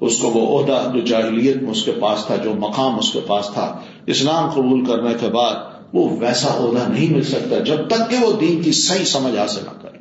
اس 0.01 0.19
کو 0.19 0.31
وہ 0.31 0.63
عہدہ، 0.63 0.91
جو 0.95 1.01
جاہلیت 1.01 1.57
میں 1.57 1.71
اس 1.71 1.83
کے 1.83 1.93
پاس 1.93 2.25
تھا، 2.27 2.37
جو 2.37 2.55
مقام 2.55 2.99
اس 2.99 3.13
کے 3.13 3.21
پاس 3.27 3.49
تھا، 3.53 3.81
اسلام 4.07 4.51
قبول 4.51 4.85
کرنے 4.85 5.15
کے 5.21 5.29
بعد 5.29 5.55
وہ 5.93 6.17
ویسا 6.21 6.49
عہدہ 6.49 6.91
نہیں 6.93 7.13
مل 7.13 7.23
سکتا، 7.23 7.59
جب 7.59 7.89
تک 7.89 8.11
کہ 8.11 8.17
وہ 8.17 8.41
دین 8.41 8.63
کی 8.63 8.73
صحیح 8.73 9.05
سمجھ 9.05 9.37
حاصل 9.37 9.61
نہ 9.65 9.83
کرے۔ 9.83 9.99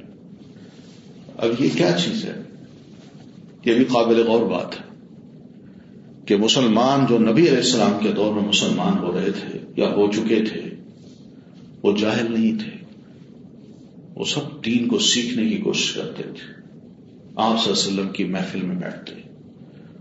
اب 1.38 1.64
یہ 1.64 1.70
کیا 1.78 1.92
چیز 1.92 2.26
ہے؟ 2.26 2.42
یہ 3.66 3.74
بھی 3.74 3.86
قابل 3.86 4.28
غور 4.28 4.42
بات 4.42 4.80
ہے۔ 4.80 4.95
کہ 6.26 6.38
مسلمان 6.38 7.06
جو 7.10 7.20
نبی 7.20 7.42
علیہ 7.42 7.58
السلام 7.58 7.98
کے 8.04 8.12
دور 8.12 8.34
میں 8.34 8.42
مسلمان 8.42 8.98
ہو 9.00 9.20
رہے 9.20 9.32
تھے 9.32 9.60
یا 9.78 9.88
ہو 9.88 10.12
چکے 10.12 10.36
تھے، 10.36 10.62
وہ 11.84 11.98
جاہل 11.98 12.40
نہیں 12.40 12.60
تھے۔ 12.60 12.72
وہ 14.16 14.26
سب 14.26 14.66
دین 14.66 14.88
کو 14.88 15.00
سیکھنے 15.00 15.50
کی 15.50 15.58
کوشش 15.58 15.92
کرتے 15.92 16.24
تھے۔ 16.24 16.62
آپ 17.36 17.64
صلی 17.64 17.74
اللہ 17.74 17.92
علیہ 17.92 18.00
وسلم 18.00 18.10
کی 18.10 18.24
محفل 18.24 18.62
میں 18.62 18.76
بیٹھتے، 18.76 19.22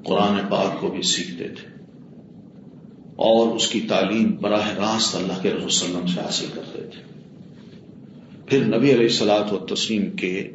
قرآن 0.04 0.38
پاک 0.50 0.80
کو 0.80 0.88
بھی 0.88 1.02
سیکھتے 1.02 1.48
تھے۔ 1.48 1.74
اور 3.16 3.56
اس 3.56 3.68
کی 3.68 3.80
تعلیم 3.80 4.36
براہ 4.40 4.68
راست 4.68 5.16
اللہ 5.16 5.42
کے 5.42 5.50
رسول 5.50 5.64
وسلم 5.64 6.06
سے 6.06 6.20
حاصل 6.20 6.46
کرتے 6.54 6.82
تھے۔ 6.82 7.20
پھر 8.46 8.64
نبی 8.64 8.90
علیہ 8.92 9.06
السلاط 9.06 9.52
و 9.52 9.58
تسلیم 9.58 10.10
کے 10.10 10.50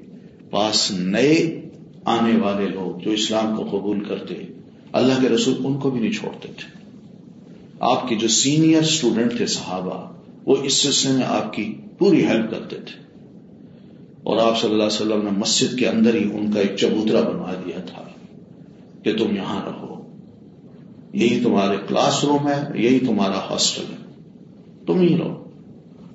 پاس 0.50 0.92
نئے 0.92 1.62
آنے 2.06 2.38
والے 2.38 2.68
لوگ 2.68 3.00
جو 3.00 3.12
اسلام 3.12 3.56
کو 3.56 3.80
قبول 3.80 4.04
کرتے 4.04 4.36
اللہ 4.94 5.14
کے 5.22 5.30
رسول 5.30 5.56
ان 5.64 5.78
کو 5.78 5.90
بھی 5.90 6.00
نہیں 6.00 6.12
چھوڑتے 6.12 6.48
تھے۔ 6.58 6.80
آپ 7.80 8.08
کے 8.08 8.16
جو 8.16 8.28
سینئر 8.28 8.82
اسٹوڈنٹ 8.82 9.38
تھے 9.38 9.46
صحابہ، 9.46 10.12
وہ 10.46 10.56
اس 10.64 10.74
سلسلے 10.74 11.12
میں 11.12 11.24
آپ 11.28 11.54
کی 11.54 11.76
پوری 11.98 12.28
ہیلپ 12.28 12.52
کرتے 12.52 12.76
تھے۔ 12.76 13.10
اور 14.24 14.38
آپ 14.38 14.62
صلی 14.62 14.72
اللہ 14.72 14.84
علیہ 14.84 15.02
وسلم 15.02 15.24
نے 15.24 15.32
مسجد 15.38 15.80
کے 15.80 15.88
اندر 15.88 16.14
ہی 16.14 16.24
ان 16.34 16.52
کا 16.52 16.60
ایک 16.60 16.76
چبوترا 16.76 17.30
بنوا 17.30 17.54
دیا 17.66 17.80
تھا 17.80 18.04
کہ 19.04 19.18
تم 19.18 19.36
یہاں 19.36 19.62
رہو۔ 19.66 20.08
یہی 21.14 21.44
تمہارے 21.44 21.78
کلاس 21.88 22.24
روم 22.24 22.48
ہے، 22.48 22.84
یہی 22.84 23.00
تمہارا 23.00 23.40
ہاسٹل 23.50 23.84
ہے۔ 23.92 24.24
تم 24.86 25.00
ہی 25.00 25.18
رہو۔ 25.18 25.44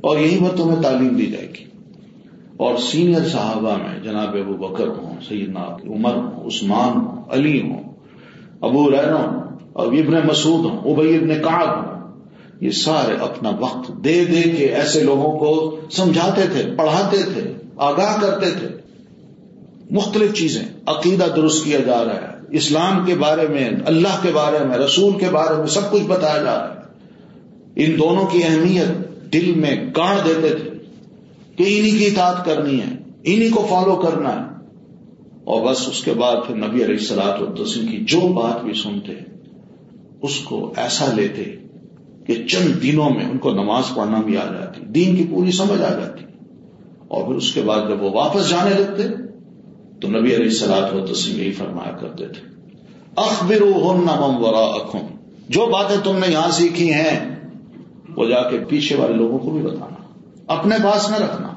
اور 0.00 0.18
یہیں 0.18 0.50
پر 0.50 0.56
تمہیں 0.56 0.82
تعلیم 0.82 1.08
دی 1.08 1.26
جائے 1.26 1.48
گی۔ 1.48 1.64
اور 2.56 2.76
سینئر 2.76 3.28
صحابہ 3.28 3.76
میں 3.76 4.00
جناب 4.00 4.36
ابو 4.36 4.68
بکر 4.68 4.88
ہوں، 4.88 5.16
سیدنا 5.28 5.76
عمر 5.84 6.14
ہوں، 6.14 6.46
عثمان 6.46 7.00
ہوں، 7.00 7.22
علی 7.30 7.62
ہوں 7.62 7.93
ابو 8.60 8.82
ہوں 8.84 9.58
اور 9.72 9.86
ابن 9.86 10.26
مسعود 10.26 10.64
ہوں 10.64 10.92
ابئی 10.92 11.16
ابن 11.16 11.28
کاغ 11.28 11.68
ہوں۔ 11.68 11.94
یہ 12.60 12.70
سارے 12.70 13.14
اپنا 13.20 13.50
وقت 13.60 14.04
دے 14.04 14.24
دے 14.24 14.42
کے 14.42 14.66
ایسے 14.66 15.02
لوگوں 15.02 15.38
کو 15.38 15.80
سمجھاتے 15.90 16.42
تھے، 16.52 16.70
پڑھاتے 16.76 17.16
تھے، 17.34 17.52
آگاہ 17.76 18.20
کرتے 18.20 18.50
تھے۔ 18.50 18.68
مختلف 19.90 20.34
چیزیں، 20.34 20.62
عقیدہ 20.86 21.24
درست 21.36 21.64
کیا 21.64 21.80
جا 21.80 22.04
رہا 22.04 22.14
ہے۔ 22.14 22.34
اسلام 22.50 23.04
کے 23.06 23.14
بارے 23.14 23.46
میں، 23.48 23.70
اللہ 23.86 24.22
کے 24.22 24.28
بارے 24.32 24.64
میں، 24.64 24.78
رسول 24.78 25.18
کے 25.18 25.26
بارے 25.32 25.56
میں 25.56 25.66
سب 25.66 25.90
کچھ 25.90 26.02
بتایا 26.02 26.38
جا 26.38 26.58
رہا 26.58 26.74
ہے۔ 26.74 26.84
ان 27.76 27.98
دونوں 27.98 28.26
کی 28.26 28.40
اہمیت 28.44 29.22
دل 29.32 29.54
میں 29.56 29.74
گاڑ 29.96 30.16
دیتے 30.24 30.48
تھے 30.48 30.70
کہ 31.56 31.78
انہی 31.78 31.90
کی 31.90 32.06
اطاعت 32.06 32.44
کرنی 32.44 32.80
ہے، 32.80 32.96
انہی 33.24 33.48
کو 33.48 33.66
فالو 33.70 33.96
کرنا 33.96 34.32
ہے۔ 34.34 34.53
اور 35.44 35.70
بس 35.70 35.88
اس 35.88 36.04
کے 36.04 36.12
بعد 36.12 36.36
پھر 36.46 36.54
نبی 36.54 36.84
علیہ 36.84 36.96
السلاط 36.98 37.42
الدسم 37.42 37.86
کی 37.86 38.04
جو 38.04 38.20
بات 38.20 38.64
بھی 38.64 38.72
سنتے 38.74 39.12
اس 40.22 40.38
کو 40.38 40.72
ایسا 40.76 41.06
لیتے 41.14 41.44
کہ 42.26 42.46
چند 42.46 42.82
دنوں 42.82 43.10
میں 43.10 43.24
ان 43.30 43.38
کو 43.38 43.52
نماز 43.52 43.84
پڑھنا 43.96 44.20
بھی 44.20 44.36
آ 44.36 44.44
جاتی، 44.44 44.80
دین 44.80 45.16
کی 45.16 45.24
پوری 45.30 45.50
سمجھ 45.52 45.82
آ 45.82 45.98
جاتی۔ 45.98 46.24
اور 47.08 47.24
پھر 47.24 47.34
اس 47.34 47.52
کے 47.52 47.62
بعد 47.62 47.88
جب 47.88 48.02
وہ 48.02 48.10
واپس 48.10 48.50
جانے 48.50 48.70
لگتے 48.70 49.02
تو 50.00 50.08
نبی 50.08 50.34
علیہ 50.34 50.46
السلاط 50.46 50.94
و 50.94 50.98
یہی 51.26 51.52
فرمایا 51.52 51.92
کرتے 51.92 52.28
تھے۔ 52.28 52.54
اخبر 53.16 53.62
ورا 53.62 54.58
اخم 54.58 54.98
جو 55.48 55.66
باتیں 55.66 55.96
تم 56.04 56.18
نے 56.18 56.32
یہاں 56.32 56.50
سیکھی 56.50 56.92
ہیں، 56.92 57.36
وہ 58.16 58.26
جا 58.26 58.50
کے 58.50 58.58
پیچھے 58.68 58.96
والے 58.96 59.14
لوگوں 59.14 59.38
کو 59.38 59.50
بھی 59.50 59.62
بتانا، 59.62 59.96
اپنے 60.46 60.76
پاس 60.84 61.10
نہ 61.10 61.16
رکھنا، 61.16 61.48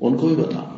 ان 0.00 0.16
کو 0.16 0.26
بھی 0.26 0.36
بتانا۔ 0.36 0.71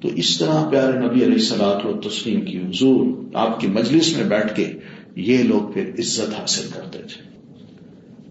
تو 0.00 0.08
اس 0.08 0.38
طرح 0.38 0.68
پیارے 0.70 0.98
نبی 0.98 1.24
علیہ 1.24 1.34
السلاط 1.34 1.86
و 1.86 2.08
تسلیم 2.08 2.40
کی 2.40 2.58
حضور 2.58 3.06
آپ 3.34 3.60
کی 3.60 3.66
مجلس 3.66 4.16
میں 4.16 4.24
بیٹھ 4.24 4.56
کے 4.56 4.72
یہ 5.16 5.42
لوگ 5.42 5.72
پھر 5.72 5.90
عزت 5.98 6.40
حاصل 6.40 6.68
کرتے 6.74 6.98
تھے۔ 6.98 7.30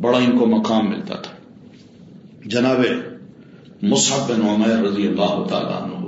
بڑا 0.01 0.17
ان 0.17 0.37
کو 0.37 0.45
مقام 0.45 0.89
ملتا 0.89 1.15
تھا۔ 1.15 1.31
جناب 2.45 2.79
مصحب 3.81 4.29
بن 4.29 4.41
عمیر 4.41 4.83
رضی 4.83 5.07
اللہ 5.07 5.43
تعالیٰ 5.49 5.81
عنہ 5.81 5.99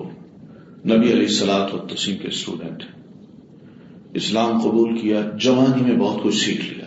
نبی 0.93 1.11
علیہ 1.11 1.27
السلاط 1.27 1.73
و 1.73 1.77
تسیم 1.77 2.17
کے 2.17 2.27
اسٹوڈنٹ 2.27 2.83
اسلام 4.13 4.61
قبول 4.61 4.99
کیا، 4.99 5.21
جوانی 5.39 5.81
میں 5.81 5.95
بہت 5.95 6.23
کچھ 6.23 6.35
سیکھ 6.35 6.73
لیا۔ 6.73 6.85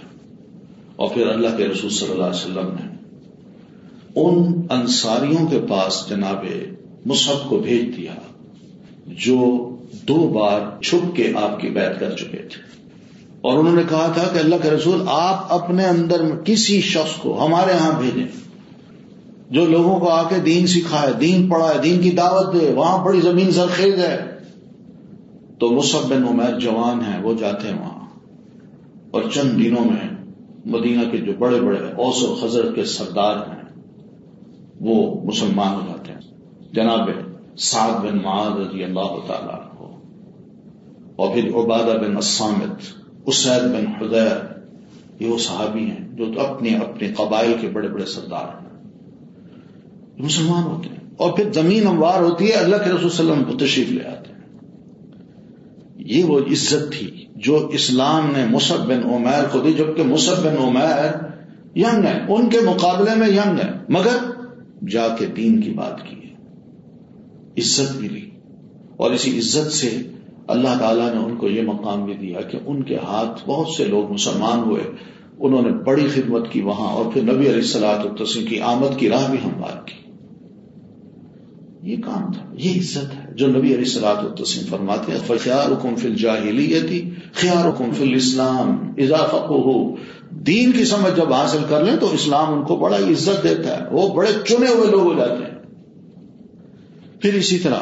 اور 0.96 1.08
پھر 1.14 1.26
اللہ 1.26 1.48
کے 1.56 1.68
رسول 1.68 1.90
صلی 1.90 2.10
اللہ 2.10 2.24
علیہ 2.24 2.40
وسلم 2.40 2.74
نے 2.74 2.94
ان 4.16 4.66
انصاریوں 4.70 5.46
کے 5.46 5.60
پاس 5.68 6.06
جناب 6.08 6.46
مصحب 7.06 7.50
کو 7.50 7.58
بھیج 7.58 7.96
دیا۔ 7.96 8.14
جو 9.06 9.70
دو 10.08 10.28
بار 10.28 10.82
چھپ 10.82 11.16
کے 11.16 11.32
آپ 11.42 11.60
کی 11.60 11.70
بیعت 11.70 12.00
کر 12.00 12.16
چکے 12.16 12.36
تھے۔ 12.36 12.74
اور 13.40 13.58
انہوں 13.58 13.76
نے 13.76 13.82
کہا 13.88 14.12
تھا 14.14 14.22
کہ 14.32 14.38
اللہ 14.38 14.54
کے 14.62 14.70
رسول، 14.70 15.02
آپ 15.06 15.52
اپنے 15.52 15.84
اندر 15.84 16.22
کسی 16.44 16.80
شخص 16.80 17.16
کو 17.16 17.46
ہمارے 17.46 17.72
ہاں 17.72 18.00
بھیجیں۔ 18.00 18.26
جو 19.50 19.66
لوگوں 19.66 20.00
کو 20.00 20.08
آ 20.08 20.28
کے 20.28 20.34
دین 20.40 20.66
سکھائے، 20.66 21.12
دین 21.12 21.48
پڑھائے، 21.48 21.78
دین 21.78 22.02
کی 22.02 22.10
دعوت 22.10 22.60
دے، 22.60 22.72
وہاں 22.72 23.04
بڑی 23.04 23.20
زمین 23.20 23.50
زرخیز 23.50 23.94
ہے۔ 23.94 24.38
تو 25.58 25.70
مصب 25.70 26.08
بن 26.08 26.28
عمیر 26.28 26.58
جوان 26.58 27.00
ہیں، 27.00 27.22
وہ 27.22 27.34
جاتے 27.34 27.68
ہیں 27.68 27.80
وہاں۔ 27.80 28.04
اور 29.10 29.22
چند 29.34 29.64
دنوں 29.64 29.84
میں 29.84 30.08
مدینہ 30.66 31.10
کے 31.10 31.18
جو 31.18 31.32
بڑے 31.38 31.60
بڑے 31.60 31.78
اوس 31.78 32.22
و 32.22 32.34
خزر 32.34 32.72
کے 32.72 32.84
سردار 32.84 33.36
ہیں، 33.36 33.80
وہ 34.80 35.22
مسلمان 35.24 35.74
ہو 35.74 35.80
جاتے 35.88 36.12
ہیں۔ 36.12 36.20
جناب 36.72 37.10
سعد 37.56 38.04
بن 38.04 38.22
معاذ 38.22 38.66
رضی 38.66 38.84
اللہ 38.84 39.16
تعالیٰ 39.26 39.60
ہو 39.74 40.02
اور 41.16 41.34
پھر 41.34 41.48
عبادہ 41.48 41.98
بن 41.98 42.16
اسامت 42.16 42.82
اسید 43.26 43.62
بن 43.62 43.86
حدیر، 43.86 44.36
یہ 45.20 45.28
وہ 45.28 45.38
صحابی 45.38 45.80
ہیں 45.80 46.16
جو 46.16 46.26
تو 46.34 46.40
اپنے 46.40 46.76
اپنے 46.76 47.08
قبائل 47.08 47.54
کے 47.60 47.68
بڑے 47.68 47.88
بڑے 47.88 48.04
سردار 48.04 48.62
ہیں۔ 48.62 48.82
مسلمان 50.18 50.62
ہوتے 50.62 50.88
ہیں۔ 50.88 50.96
اور 51.16 51.32
پھر 51.32 51.52
زمین 51.52 51.86
اموار 51.86 52.20
ہوتی 52.20 52.48
ہے، 52.48 52.52
اللہ 52.52 52.76
کے 52.76 52.90
رسول 52.90 53.10
صلی 53.10 53.20
اللہ 53.20 53.32
علیہ 53.32 53.44
وسلم 53.44 53.58
کو 53.58 53.64
تشریف 53.64 53.90
لے 53.90 54.04
آتے 54.04 54.32
ہیں۔ 54.32 54.68
یہ 55.96 56.24
وہ 56.24 56.38
عزت 56.38 56.92
تھی 56.92 57.26
جو 57.36 57.68
اسلام 57.72 58.32
نے 58.36 58.46
مصب 58.46 58.86
بن 58.86 59.00
عمیر 59.14 59.44
کو 59.52 59.60
دی، 59.60 59.72
جبکہ 59.72 60.02
مصب 60.02 60.42
بن 60.42 60.62
عمیر 60.62 61.14
ینگ 61.76 62.04
ہے 62.04 62.24
ان 62.28 62.48
کے 62.48 62.58
مقابلے 62.60 63.14
میں 63.16 63.28
ینگ 63.28 63.58
ہے 63.58 63.70
مگر 63.88 64.16
جا 64.88 65.08
کے 65.08 65.26
دین 65.26 65.60
کی 65.60 65.70
بات 65.70 66.10
کی۔ 66.10 66.16
عزت 67.58 67.96
ملی۔ 67.96 68.30
اور 68.96 69.10
اسی 69.10 69.38
عزت 69.38 69.72
سے 69.72 69.98
اللہ 70.48 70.78
تعالیٰ 70.78 71.14
نے 71.14 71.20
ان 71.20 71.36
کو 71.36 71.48
یہ 71.48 71.62
مقام 71.62 72.04
بھی 72.04 72.14
دیا 72.14 72.40
کہ 72.40 72.58
ان 72.66 72.82
کے 72.82 72.96
ہاتھ 72.96 73.42
بہت 73.46 73.68
سے 73.68 73.84
لوگ 73.84 74.12
مسلمان 74.12 74.58
ہوئے۔ 74.58 74.82
انہوں 75.38 75.62
نے 75.62 75.68
بڑی 75.68 76.08
خدمت 76.14 76.52
کی 76.52 76.60
وہاں 76.60 76.92
اور 76.92 77.04
پھر 77.12 77.22
نبی 77.22 77.32
علیہ 77.32 77.52
السلاط 77.52 78.06
التسم 78.06 78.44
کی 78.44 78.60
آمد 78.60 78.98
کی 78.98 79.08
راہ 79.08 79.30
بھی 79.30 79.38
ہم 79.44 79.50
بات 79.60 79.86
کی۔ 79.86 79.94
یہ 81.82 81.96
کام 82.04 82.32
تھا، 82.32 82.54
یہ 82.58 82.80
عزت 82.80 83.14
ہے۔ 83.14 83.34
جو 83.34 83.46
نبی 83.46 83.60
علیہ 83.60 83.76
السلاط 83.76 84.18
التسم 84.18 84.60
فرماتے 84.70 85.12
ہیں 85.12 85.18
فخیار 85.26 85.72
حکم 85.72 85.96
فل 85.96 86.14
جاہلی 86.14 87.10
خیار 87.32 87.68
حکم 87.68 87.84
فل 87.98 88.14
اسلام 88.14 88.92
اضافہ 88.98 89.36
ہو 89.36 89.94
دین 90.30 90.72
کی 90.72 90.84
سمجھ 90.84 91.16
جب 91.16 91.32
حاصل 91.32 91.58
کر 91.68 91.84
لیں 91.84 91.96
تو 91.96 92.10
اسلام 92.12 92.54
ان 92.54 92.64
کو 92.64 92.76
بڑا 92.76 92.96
عزت 92.96 93.44
دیتا 93.44 93.78
ہے۔ 93.78 93.84
وہ 93.90 94.14
بڑے 94.14 94.28
چنے 94.48 94.68
ہوئے 94.68 94.90
لوگ 94.90 95.00
ہو 95.00 95.14
جاتے 95.14 95.44
ہیں۔ 95.44 95.53
پھر 97.24 97.34
اسی 97.34 97.58
طرح 97.58 97.78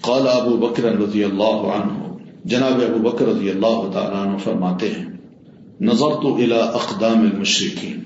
قال 0.00 0.28
ابو 0.28 0.56
بکر 0.56 0.84
رضی 0.84 1.24
اللہ 1.24 1.72
عنہ، 1.72 2.16
جناب 2.44 2.72
ابو 2.72 3.10
بکر 3.10 3.26
رضی 3.26 3.50
اللہ 3.50 3.90
تعالیٰ 3.92 4.26
عنہ 4.26 4.36
فرماتے 4.36 4.88
ہیں 4.88 5.04
نظر 5.80 6.14
تو 6.22 6.34
الا 6.34 6.56
اقدام 6.56 7.20
المشرقین 7.20 8.00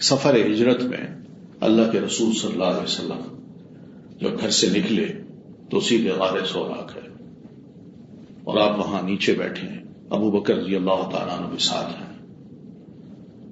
سفر 0.00 0.46
ہجرت 0.46 0.82
میں 0.82 1.06
اللہ 1.60 1.82
کے 1.92 2.00
رسول 2.00 2.32
صلی 2.32 2.52
اللہ 2.52 2.64
علیہ 2.64 2.82
وسلم 2.82 3.36
جب 4.20 4.40
گھر 4.40 4.50
سے 4.50 4.66
نکلے 4.70 5.06
تو 5.70 5.80
سیدھے 5.80 6.10
غار 6.10 6.46
سوراخ 6.46 6.96
ہے 6.96 7.08
اور 8.44 8.56
آپ 8.60 8.78
وہاں 8.78 9.02
نیچے 9.02 9.34
بیٹھے 9.34 9.68
ہیں۔ 9.68 9.82
ابو 10.10 10.30
بکر 10.30 10.54
رضی 10.54 10.76
اللہ 10.76 11.08
تعالیٰ 11.12 11.48
بھی 11.48 11.58
ساتھ 11.58 11.88
ہیں۔ 11.88 12.16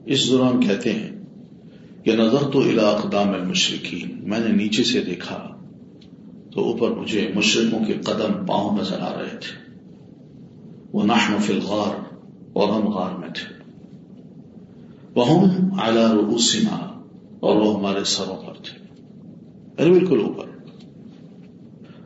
اس 0.07 0.31
دوران 0.31 0.61
کہتے 0.61 0.93
ہیں 0.93 1.11
کہ 2.05 2.13
نظر 2.13 2.51
تو 2.51 2.87
اقدام 2.87 3.31
المشرقین 3.31 4.29
میں 4.29 4.39
نے 4.39 4.49
نیچے 4.49 4.85
سے 4.85 5.01
دیکھا 5.01 5.56
تو 6.57 6.63
اوپر 6.63 6.91
مجھے 6.91 7.33
مشرقوں 7.35 7.85
کے 7.85 7.93
قدم 7.93 8.47
پاؤں 8.47 8.79
نظر 8.79 9.01
آ 9.01 9.23
رہے 9.23 9.37
تھے۔ 9.37 9.73
وہ 10.93 11.03
نحن 11.03 11.43
فی 11.43 11.53
الغار 11.53 12.17
اور 12.53 12.69
ہم 12.69 12.89
غار 12.89 13.11
میں 13.19 13.29
تھے۔ 13.29 13.71
وہ 15.15 15.45
اعلی 15.81 16.01
رؤوسنا 16.13 17.03
اور 17.41 17.57
وہ 17.57 17.79
ہمارے 17.79 18.05
سروں 18.05 18.37
پر 18.47 18.55
تھے۔ 18.55 19.03
ارے 19.83 19.91
بالکل 19.91 20.21
اوپر۔ 20.21 20.45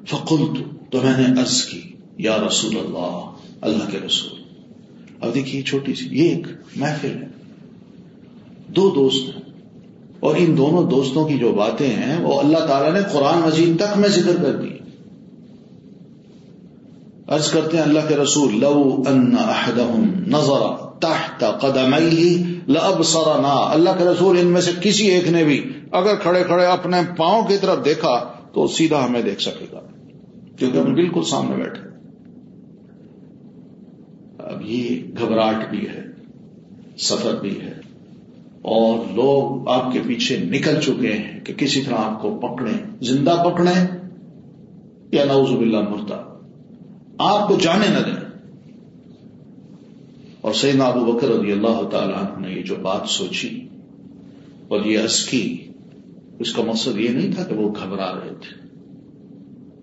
فقلت 0.07 0.59
تو 0.93 1.01
میں 1.03 1.29
نے 1.29 1.41
عرض 1.41 1.65
کی، 1.65 1.83
یا 2.19 2.37
رسول 2.49 2.77
اللہ 2.77 3.31
اللہ 3.61 3.91
کے 3.91 3.99
رسول۔ 3.99 4.43
اب 5.21 5.35
دیکھیے 5.35 5.63
چھوٹی 5.63 5.95
سی، 5.95 6.09
یہ 6.11 6.35
ایک 6.35 6.47
محفل 6.77 7.23
ہے۔ 7.23 7.29
دو 8.69 8.91
دوست 8.95 9.25
ہیں۔ 9.25 9.40
اور 10.21 10.35
ان 10.39 10.57
دونوں 10.57 10.91
دوستوں 10.91 11.29
کی 11.29 11.39
جو 11.39 11.53
باتیں 11.53 11.91
ہیں، 11.91 12.25
وہ 12.25 12.41
اللہ 12.41 12.59
تعالیٰ 12.59 12.93
نے 12.93 13.01
قرآن 13.13 13.39
مجید 13.39 13.77
تک 13.77 13.99
میں 13.99 14.09
ذکر 14.09 14.43
کر 14.43 14.53
دی۔ 14.53 14.69
عرض 17.29 17.51
کرتے 17.51 17.77
ہیں 17.77 17.85
اللہ 17.85 17.99
کے 18.09 18.17
رسول، 18.17 18.61
لو 18.61 19.03
ان 19.09 19.35
احدهم 19.39 20.05
نظر 20.27 20.91
تحت 21.01 21.45
قدميه 21.61 22.43
لابصرنا۔ 22.69 23.71
اللہ 23.71 23.91
کے 23.99 24.05
رسول 24.05 24.39
ان 24.39 24.47
میں 24.47 24.61
سے 24.61 24.71
کسی 24.81 25.07
ایک 25.07 25.29
نے 25.29 25.45
بھی 25.45 25.71
اگر 25.93 26.15
کھڑے 26.17 26.45
کھڑے 26.45 26.67
اپنے 26.67 26.97
پاؤں 27.17 27.43
کی 27.45 27.57
طرف 27.61 27.85
دیکھا 27.85 28.33
تو 28.55 28.67
سیدھا 28.67 29.05
ہمیں 29.05 29.23
دیکھ 29.23 29.43
سکے 29.43 29.65
گا، 29.73 29.81
کیونکہ 30.59 30.79
ہم 30.79 30.95
بالکل 30.95 31.23
سامنے 31.23 31.57
بیٹھے 31.57 31.91
اب 34.39 34.63
یہ 34.63 35.03
گھبراہٹ 35.21 35.71
بھی 35.71 35.89
ہے، 35.89 36.03
سفر 36.99 37.35
بھی 37.41 37.61
ہے۔ 37.61 37.90
اور 38.63 38.99
لوگ 39.15 39.69
آپ 39.69 39.93
کے 39.93 40.01
پیچھے 40.07 40.37
نکل 40.39 40.81
چکے 40.81 41.13
ہیں 41.13 41.41
کہ 41.45 41.55
کسی 41.55 41.83
طرح 41.83 41.95
آپ 41.95 42.23
کو 42.23 42.39
پکڑیں، 42.39 43.03
زندہ 43.03 43.43
پکڑیں 43.45 43.87
یا 45.13 45.25
نوز 45.25 45.51
باللہ 45.51 45.81
مرتا۔ 45.81 46.39
آپ 47.19 47.49
کو 47.49 47.57
جانے 47.63 47.87
نہ 47.89 48.05
دیں۔ 48.07 48.31
اور 50.41 50.53
سیدنا 50.53 50.85
ابو 50.85 51.13
بکر 51.13 51.29
رضی 51.29 51.53
اللہ 51.53 51.89
تعالیٰ 51.91 52.17
عنہ 52.17 52.47
نے 52.47 52.55
یہ 52.55 52.63
جو 52.63 52.75
بات 52.83 53.09
سوچی 53.09 53.69
اور 54.69 54.85
یہ 54.85 55.03
عرض 55.03 55.25
کی، 55.25 55.67
اس 56.39 56.53
کا 56.53 56.63
مقصد 56.63 57.01
یہ 57.01 57.09
نہیں 57.09 57.33
تھا 57.33 57.45
کہ 57.45 57.55
وہ 57.55 57.71
گھبرا 57.71 58.13
رہے 58.13 58.35
تھے 58.41 58.69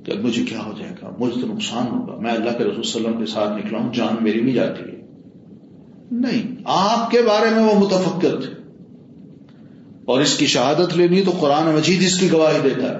کہ 0.03 0.11
اب 0.11 0.23
مجھے 0.23 0.45
کیا 0.45 0.63
ہو 0.65 0.71
جائے 0.79 0.91
گا 1.01 1.11
مجھے 1.19 1.41
تو 1.41 1.47
نقصان 1.47 1.87
ہوگا، 1.87 2.15
میں 2.21 2.31
اللہ 2.31 2.57
کے 2.57 2.63
رسول 2.63 2.83
صلی 2.83 3.05
اللہ 3.05 3.07
علیہ 3.07 3.07
وسلم 3.07 3.19
کے 3.19 3.25
ساتھ 3.25 3.65
نکلا 3.65 3.79
ہوں، 3.79 3.93
جان 3.93 4.15
میری 4.21 4.41
بھی 4.41 4.51
جاتی 4.51 4.83
ہے۔ 4.83 5.05
نہیں، 6.11 6.55
آپ 6.65 7.11
کے 7.11 7.17
بارے 7.21 7.49
میں 7.49 7.63
وہ 7.63 7.79
متفکر 7.79 8.41
تھے۔ 8.41 8.56
اور 10.07 10.21
اس 10.21 10.37
کی 10.37 10.45
شہادت 10.45 10.97
لینی 10.97 11.21
تو 11.21 11.31
قرآن 11.39 11.75
مجید 11.75 12.03
اس 12.03 12.19
کی 12.19 12.31
گواہی 12.31 12.59
دیتا 12.63 12.89
ہے 12.89 12.97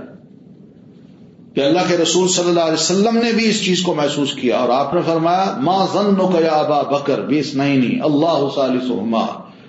کہ 1.56 1.62
اللہ 1.62 1.80
کے 1.88 1.98
رسول 1.98 2.28
صلی 2.28 2.50
اللہ 2.50 2.60
علیہ 2.60 2.74
وسلم 2.74 3.18
نے 3.18 3.32
بھی 3.32 3.50
اس 3.50 3.66
چیز 3.66 3.82
کو 3.82 3.94
محسوس 3.94 4.34
کیا 4.34 4.58
اور 4.58 4.70
آپ 4.70 4.94
نے 4.94 5.02
فرمایا 5.06 5.46
ماں 5.58 5.86
زن 5.94 6.16
یا 6.44 6.52
ابا 6.52 6.82
بکر 6.82 7.22
بیس 7.22 7.56
نہیں 7.56 7.78
نہیں، 7.78 8.02
اللہ 8.02 9.26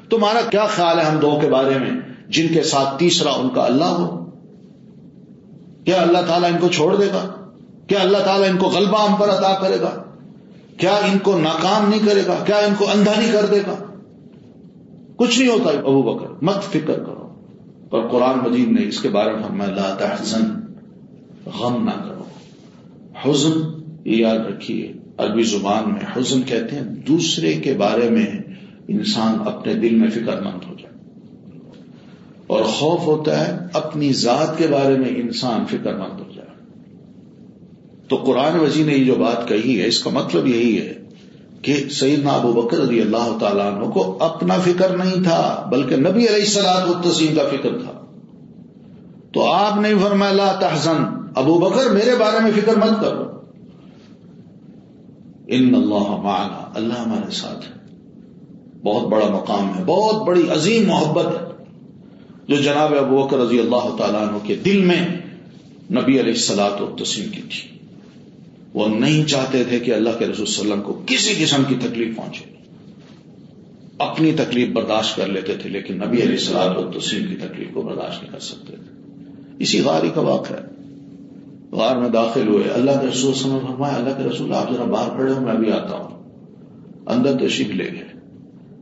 تمہارا 0.09 0.41
کیا 0.51 0.67
خیال 0.67 0.99
ہے 0.99 1.05
ہم 1.05 1.19
دو 1.19 1.39
کے 1.41 1.49
بارے 1.49 1.79
میں؟ 1.79 1.91
جن 2.29 2.47
کے 2.55 2.63
ساتھ 2.63 2.99
تیسرا 2.99 3.31
ان 3.31 3.49
کا 3.49 3.65
اللہ 3.65 3.85
ہو۔ 3.85 4.25
کیا 5.85 6.03
اللہ 6.03 6.19
تعالیٰ 6.27 6.51
ان 6.53 6.59
کو 6.61 6.69
چھوڑ 6.69 6.97
دے 6.97 7.07
گا؟ 7.07 7.25
کیا 7.87 8.01
اللہ 8.01 8.19
تعالیٰ 8.19 8.51
ان 8.51 8.57
کو 8.57 8.67
غلبہ 8.67 9.09
ہم 9.09 9.17
پر 9.17 9.29
عطا 9.29 9.55
کرے 9.55 9.81
گا؟ 9.81 9.91
کیا 10.77 10.93
ان 10.93 11.19
کو 11.19 11.39
ناکام 11.39 11.89
نہیں 11.89 12.01
کرے 12.07 12.23
گا؟ 12.27 12.35
کیا 12.47 12.57
ان 12.57 12.75
کو 12.79 12.87
اندھا 12.95 13.13
نہیں 13.19 13.33
کر 13.33 13.47
دے 13.47 13.61
گا؟ 13.61 13.75
کچھ 15.17 15.39
نہیں 15.39 15.49
ہوتا 15.49 15.71
ابو 15.71 16.03
بکر، 16.03 16.27
مت 16.43 16.63
فکر 16.71 16.99
کرو۔ 16.99 17.18
اور 17.89 18.09
قرآن 18.09 18.51
مجید 18.51 18.69
نے 18.69 18.89
اس 18.89 19.01
کے 19.01 19.09
بارے 19.09 19.33
میں 19.33 19.43
ہمیں 19.43 19.67
لا 19.67 19.95
تحزن، 19.95 20.45
غم 21.47 21.85
نہ 21.85 21.91
کرو۔ 21.91 22.25
حزن، 23.23 23.83
یہ 24.05 24.17
یاد 24.17 24.39
رکھیے، 24.39 24.93
عربی 25.19 25.43
زبان 25.43 25.93
میں 25.93 26.01
حزن 26.17 26.43
کہتے 26.43 26.77
ہیں، 26.77 26.83
دوسرے 26.83 27.55
کے 27.55 27.75
بارے 27.75 28.11
میں 28.11 28.27
انسان 28.89 29.35
اپنے 29.47 29.75
دل 29.75 29.95
میں 29.95 30.11
فکر 30.11 30.41
مند 30.41 30.69
ہو 30.69 30.75
جائے۔ 30.79 30.95
اور 32.47 32.63
خوف 32.63 33.01
ہوتا 33.07 33.49
ہے، 33.49 33.59
اپنی 33.73 34.13
ذات 34.13 34.59
کے 34.59 34.67
بارے 34.67 34.99
میں 34.99 35.09
انسان 35.09 35.67
فکر 35.67 35.95
مند 35.95 36.21
ہو 36.21 36.25
جائے۔ 36.35 36.49
تو 38.09 38.17
قرآن 38.17 38.61
وزی 38.61 38.83
نے 38.83 38.93
یہ 38.93 39.05
جو 39.05 39.15
بات 39.15 39.49
کہی 39.49 39.81
ہے، 39.81 39.87
اس 39.87 40.05
کا 40.05 40.11
مطلب 40.11 40.47
یہی 40.47 40.81
ہے 40.81 40.98
کہ 41.63 41.89
سیدنا 41.89 42.31
ابو 42.31 42.53
بکر 42.53 42.77
رضی 42.77 43.01
اللہ 43.01 43.39
تعالیٰ 43.41 43.75
عنہ 43.75 43.85
کو 43.85 44.17
اپنا 44.21 44.55
فکر 44.65 44.97
نہیں 44.97 45.23
تھا، 45.23 45.67
بلکہ 45.71 45.97
نبی 45.97 46.27
علیہ 46.27 46.27
السلام 46.29 47.03
تسیم 47.03 47.35
کا 47.37 47.43
فکر 47.49 47.69
تھا۔ 47.79 48.05
تو 49.33 49.53
آپ 49.53 49.81
نے 49.81 49.95
فرمایا، 50.03 50.33
لا 50.33 50.53
تحزن، 50.61 51.05
ابو 51.35 51.59
بکر، 51.59 51.91
میرے 51.91 52.17
بارے 52.17 52.41
میں 52.41 52.51
فکر 52.57 52.77
مت 52.77 53.01
کرو۔ 53.01 53.25
ان 55.49 55.75
اللہ 55.75 56.17
معنا، 56.17 56.71
اللہ 56.75 56.95
ہمارے 56.95 57.31
ساتھ 57.31 57.69
ہے۔ 57.69 57.79
بہت 58.83 59.09
بڑا 59.09 59.27
مقام 59.29 59.79
ہے، 59.79 59.85
بہت 59.87 60.27
بڑی 60.27 60.51
عظیم 60.51 60.89
محبت 60.89 61.27
ہے۔ 61.27 61.65
جو 62.49 62.57
جناب 62.57 62.95
ابو 62.99 63.23
بکر 63.23 63.39
رضی 63.39 63.59
اللہ 63.59 63.97
تعالیٰ 63.99 64.29
عنہ 64.29 64.37
کے 64.43 64.55
دل 64.55 64.85
میں 64.85 65.09
نبی 65.91 66.21
علیہ 66.21 66.33
السلاط 66.33 66.81
و 66.81 66.97
تسیم 67.05 67.29
کی 67.29 67.43
تھی۔ 67.43 67.78
وہ 68.79 68.89
نہیں 68.89 69.25
چاہتے 69.25 69.65
تھے 69.65 69.79
کہ 69.79 69.95
اللہ 69.95 70.11
کے 70.19 70.27
رسول 70.27 70.47
صلی 70.47 70.61
اللہ 70.61 70.75
علیہ 70.75 70.85
وسلم 70.85 70.95
کو 70.95 71.03
کسی 71.07 71.45
قسم 71.45 71.63
کی 71.69 71.75
تکلیف 71.75 72.17
پہنچے۔ 72.17 72.55
اپنی 73.99 74.33
تکلیف 74.33 74.69
برداشت 74.69 75.17
کر 75.17 75.27
لیتے 75.27 75.55
تھے، 75.55 75.71
لیکن 75.71 75.95
نبی 75.95 76.23
علیہ 76.23 76.33
السلام 76.33 76.77
و 76.77 76.91
تسیم 76.91 77.27
کی 77.27 77.37
تکلیف 77.37 77.69
کو 77.75 77.83
برداشت 77.83 78.23
نہیں 78.23 78.33
کر 78.33 78.39
سکتے 78.39 78.77
تھے۔ 78.77 79.13
اسی 79.59 79.81
غاری 79.81 80.11
کا 80.15 80.21
واقعہ 80.21 80.57
ہے۔ 80.57 80.79
غار 81.73 81.97
میں 81.97 82.09
داخل 82.09 82.49
ہوئے۔ 82.49 82.65
اللہ 82.65 82.91
کے 82.91 83.07
رسول 83.07 83.13
صلی 83.13 83.31
اللہ 83.33 83.47
علیہ 83.47 83.57
وسلم 83.57 83.67
فرمایا، 83.67 83.95
اللہ 83.95 84.11
کے 84.11 84.23
رسول، 84.23 84.55
آپ 84.55 84.73
ذرا 84.73 84.85
باہر 84.85 85.11
کھڑے 85.11 85.33
ہو 85.33 85.41
میں 85.41 85.55
بھی 85.55 85.73
آتا 85.73 85.97
ہوں۔ 85.97 86.23
اندر 87.07 87.37
تشریف 87.37 87.71
لے 87.71 87.93
گئے۔ 87.93 88.09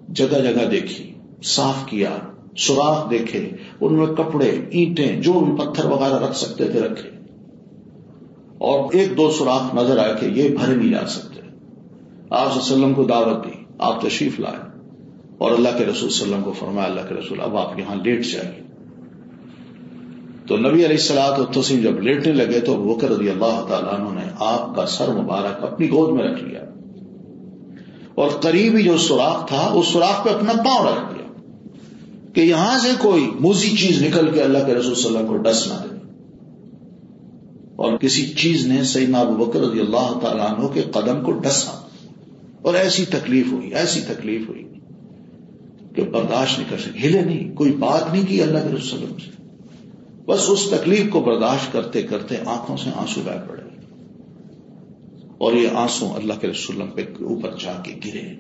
جگہ 0.09 0.39
جگہ 0.43 0.69
دیکھی، 0.71 1.13
صاف 1.45 1.87
کیا، 1.87 2.17
سوراخ 2.59 3.11
دیکھے 3.11 3.51
ان 3.81 3.95
میں 3.95 4.07
کپڑے، 4.07 4.51
اینٹیں، 4.71 5.21
جو 5.21 5.33
بھی 5.33 5.53
پتھر 5.53 5.85
وغیرہ 5.85 6.19
رکھ 6.19 6.37
سکتے 6.37 6.65
تھے، 6.65 6.81
رکھے۔ 6.81 7.16
اور 8.59 8.93
ایک 8.93 9.17
دو 9.17 9.31
سوراخ 9.31 9.75
نظر 9.75 9.99
آئے 9.99 10.15
کہ 10.21 10.27
یہ 10.27 10.57
بھرے 10.57 10.75
نہیں 10.75 10.91
جا 10.91 11.07
سکتے۔ 11.07 11.41
آپ 12.31 12.57
وسلم 12.57 12.95
کو 12.95 13.05
دعوت 13.05 13.45
دی، 13.45 13.65
آپ 13.79 14.01
تشریف 14.03 14.41
لائے 14.41 14.59
اور 15.39 15.51
اللہ 15.51 15.69
کے 15.79 15.85
رسول 15.85 16.11
صلی 16.11 16.25
اللہ 16.25 16.37
علیہ 16.37 16.37
وسلم 16.37 16.43
کو 16.43 16.53
فرمایا، 16.53 16.89
اللہ 16.89 17.01
کے 17.09 17.15
رسول، 17.15 17.41
اب 17.41 17.57
آپ 17.57 17.79
یہاں 17.79 17.95
لیٹ 17.95 18.27
جائیے۔ 18.33 18.63
تو 20.47 20.57
نبی 20.57 20.75
علیہ 20.75 20.87
السلاط 20.87 21.55
تسیم 21.55 21.81
جب 21.81 22.01
لیٹنے 22.01 22.33
لگے 22.33 22.61
تو 22.61 22.77
وکر 22.77 23.09
رضی 23.11 23.31
اللہ 23.31 23.65
تعالیٰ 23.69 24.01
عنہ 24.01 24.21
نے 24.21 24.27
آپ 24.39 24.77
کا 24.77 24.87
سر 24.87 25.09
مبارک 25.09 25.65
اپنی 25.65 25.91
گود 25.91 26.15
میں 26.15 26.25
رکھ 26.25 26.45
لیا 26.45 26.61
اور 28.15 28.29
قریبی 28.29 28.83
جو 28.83 28.99
سوراخ 28.99 29.49
تھا، 29.49 29.71
اس 29.75 29.87
سوراخ 29.87 30.25
پہ 30.25 30.31
اپنا 30.31 30.53
پاؤں 30.53 30.87
رکھ 30.87 31.15
دیا 31.15 31.33
کہ 32.33 32.41
یہاں 32.41 32.79
سے 32.79 32.89
کوئی 32.99 33.31
موزی 33.41 33.77
چیز 33.77 34.03
نکل 34.03 34.31
کے 34.31 34.43
اللہ 34.43 34.59
کے 34.67 34.75
رسول 34.75 34.95
صلی 34.95 35.07
اللہ 35.07 35.19
علیہ 35.19 35.31
وسلم 35.31 35.43
کو 35.43 35.51
ڈس 35.51 35.67
نہ 35.67 35.73
دے۔ 35.73 35.96
اور 37.77 37.99
کسی 37.99 38.27
چیز 38.27 38.67
نے 38.67 38.85
سیدنا 38.85 39.19
ابو 39.19 39.45
بکر 39.45 39.61
رضی 39.61 39.81
اللہ 39.81 40.19
تعالیٰ 40.23 40.47
عنہ 40.47 40.67
کے 40.67 40.83
قدم 40.83 41.25
کو 41.25 41.33
ڈسا 41.33 41.89
اور 42.63 42.75
ایسی 42.75 43.05
تکلیف 43.05 43.53
ہوئی، 43.53 43.75
ایسی 43.75 44.01
تکلیف 44.01 44.49
ہوئی 44.49 44.63
کہ 45.95 46.03
برداشت 46.03 46.59
نہیں 46.59 46.71
کر 46.71 46.79
سکے، 46.79 47.09
ہلے 47.09 47.21
نہیں، 47.21 47.55
کوئی 47.55 47.73
بات 47.73 48.13
نہیں 48.13 48.27
کی 48.29 48.43
اللہ 48.43 48.59
کے 48.59 48.77
رسول 48.77 49.01
سے۔ 49.01 49.31
بس 50.27 50.45
اس 50.49 50.71
تکلیف 50.71 51.11
کو 51.11 51.21
برداشت 51.21 51.73
کرتے 51.73 52.03
کرتے 52.03 52.37
آنکھوں 52.47 52.77
سے 52.77 52.91
آنسو 52.95 53.21
بہ 53.25 53.49
پڑے۔ 53.49 53.63
اور 55.39 55.53
یہ 55.53 55.69
آنسو 55.73 56.15
اللہ 56.15 56.35
کے 56.41 56.47
رسول 56.47 56.83
پہ 56.95 57.25
اوپر 57.25 57.51
جا 57.61 57.73
کے 57.83 57.95
گرے۔ 58.05 58.35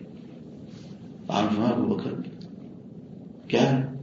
ابو 1.28 1.94
بکر، 1.94 2.10
کیا 3.48 3.72
ہے؟ 3.72 3.95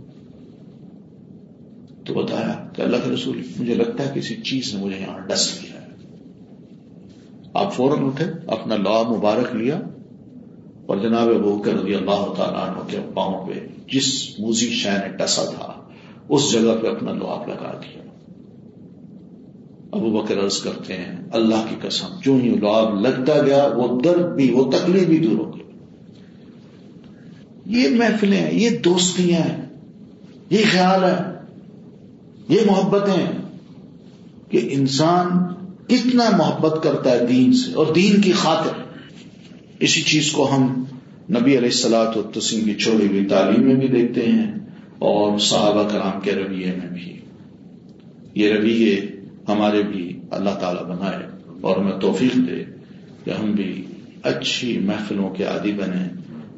تو 2.13 2.23
بتایا 2.23 2.69
کہ 2.73 2.81
اللہ 2.81 2.97
کے 3.03 3.11
رسول، 3.11 3.41
مجھے 3.59 3.75
لگتا 3.75 4.03
ہے 4.03 4.11
کسی 4.15 4.35
چیز 4.35 4.73
نے 4.73 4.85
مجھے 4.85 4.97
یہاں 4.97 5.19
ڈس 5.19 5.59
لیا 5.61 5.81
ہے۔ 5.81 5.87
آپ 7.53 7.73
فوراً 7.73 8.05
اٹھے، 8.05 8.25
اپنا 8.47 8.75
لا 8.75 9.09
مبارک 9.09 9.55
لیا 9.55 9.79
اور 10.85 10.97
جناب 10.97 11.29
ابو 11.29 11.61
کے 11.61 11.71
رضی 11.71 11.95
اللہ 11.95 12.33
تعالیٰ 12.37 12.69
عنہ 12.69 12.87
کے 12.87 12.97
پاؤں 13.13 13.47
پہ 13.47 13.53
جس 13.91 14.39
موزی 14.39 14.69
شہ 14.69 14.89
نے 14.89 15.17
ڈسا 15.17 15.45
تھا، 15.45 15.81
اس 16.29 16.51
جگہ 16.51 16.81
پہ 16.81 16.87
اپنا 16.87 17.11
لعاب 17.11 17.47
لگا 17.47 17.81
دیا۔ 17.81 18.03
ابو 19.91 20.11
بکر 20.11 20.39
عرض 20.39 20.57
کرتے 20.61 20.93
ہیں، 20.93 21.15
اللہ 21.31 21.65
کی 21.69 21.75
قسم، 21.81 22.07
جو 22.21 22.35
ہی 22.35 22.49
لعاب 22.49 23.01
لگتا 23.01 23.41
گیا، 23.45 23.69
وہ 23.75 24.01
درد 24.01 24.35
بھی، 24.35 24.51
وہ 24.51 24.71
تکلیف 24.71 25.07
بھی 25.07 25.17
دور 25.17 25.37
ہو 25.37 25.55
گئی۔ 25.55 25.63
یہ 27.65 27.89
محفلیں 27.89 28.37
ہیں، 28.37 28.53
یہ 28.53 28.69
دوستیاں 28.69 29.41
ہیں، 29.41 29.65
یہ 30.49 30.63
خیال 30.71 31.03
ہے۔ 31.03 31.32
یہ 32.49 32.59
محبتیں 32.65 33.25
کہ 34.49 34.67
انسان 34.71 35.27
کتنا 35.87 36.23
محبت 36.37 36.83
کرتا 36.83 37.11
ہے 37.11 37.25
دین 37.25 37.53
سے 37.53 37.73
اور 37.73 37.85
دین 37.95 38.21
کی 38.21 38.31
خاطر۔ 38.31 38.81
اسی 39.79 40.01
چیز 40.01 40.31
کو 40.31 40.55
ہم 40.55 40.83
نبی 41.29 41.57
علیہ 41.57 41.69
السلاط 41.69 42.17
و 42.17 42.21
تسیم 42.21 42.65
کی 42.65 42.73
چھوڑی 42.73 43.07
ہوئی 43.07 43.25
تعلیم 43.25 43.63
میں 43.63 43.75
بھی 43.75 43.87
دیکھتے 43.87 44.21
ہیں 44.21 44.51
اور 44.99 45.37
صحابہ 45.39 45.89
کرام 45.89 46.19
کے 46.21 46.31
رویے 46.31 46.65
میں 46.65 46.89
بھی۔ 46.93 47.19
یہ 48.35 48.53
رویے 48.53 49.07
ہمارے 49.49 49.83
بھی 49.83 50.19
اللہ 50.31 50.49
تعالی 50.49 50.83
بنائے 50.83 51.27
اور 51.61 51.77
ہمیں 51.77 51.99
توفیق 51.99 52.35
دے 52.35 52.63
کہ 53.23 53.29
ہم 53.29 53.51
بھی 53.51 53.85
اچھی 54.23 54.79
محفلوں 54.79 55.29
کے 55.29 55.43
عادی 55.43 55.71
بنے 55.71 56.07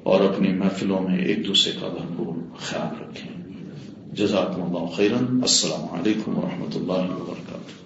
اور 0.04 0.22
اپنی 0.22 0.54
محفلوں 0.54 1.02
میں 1.02 1.18
ایک 1.18 1.48
دوسرے 1.48 1.72
کا 1.82 1.88
بھرپور 1.88 2.34
خیال 2.58 3.02
رکھیں۔ 3.02 3.35
جزاک 4.18 4.60
اللہ 4.60 4.92
خیرن 4.96 5.26
السلام 5.42 5.88
علیکم 5.94 6.38
ورحمۃ 6.38 6.76
اللہ 6.76 7.12
وبرکاتہ. 7.16 7.85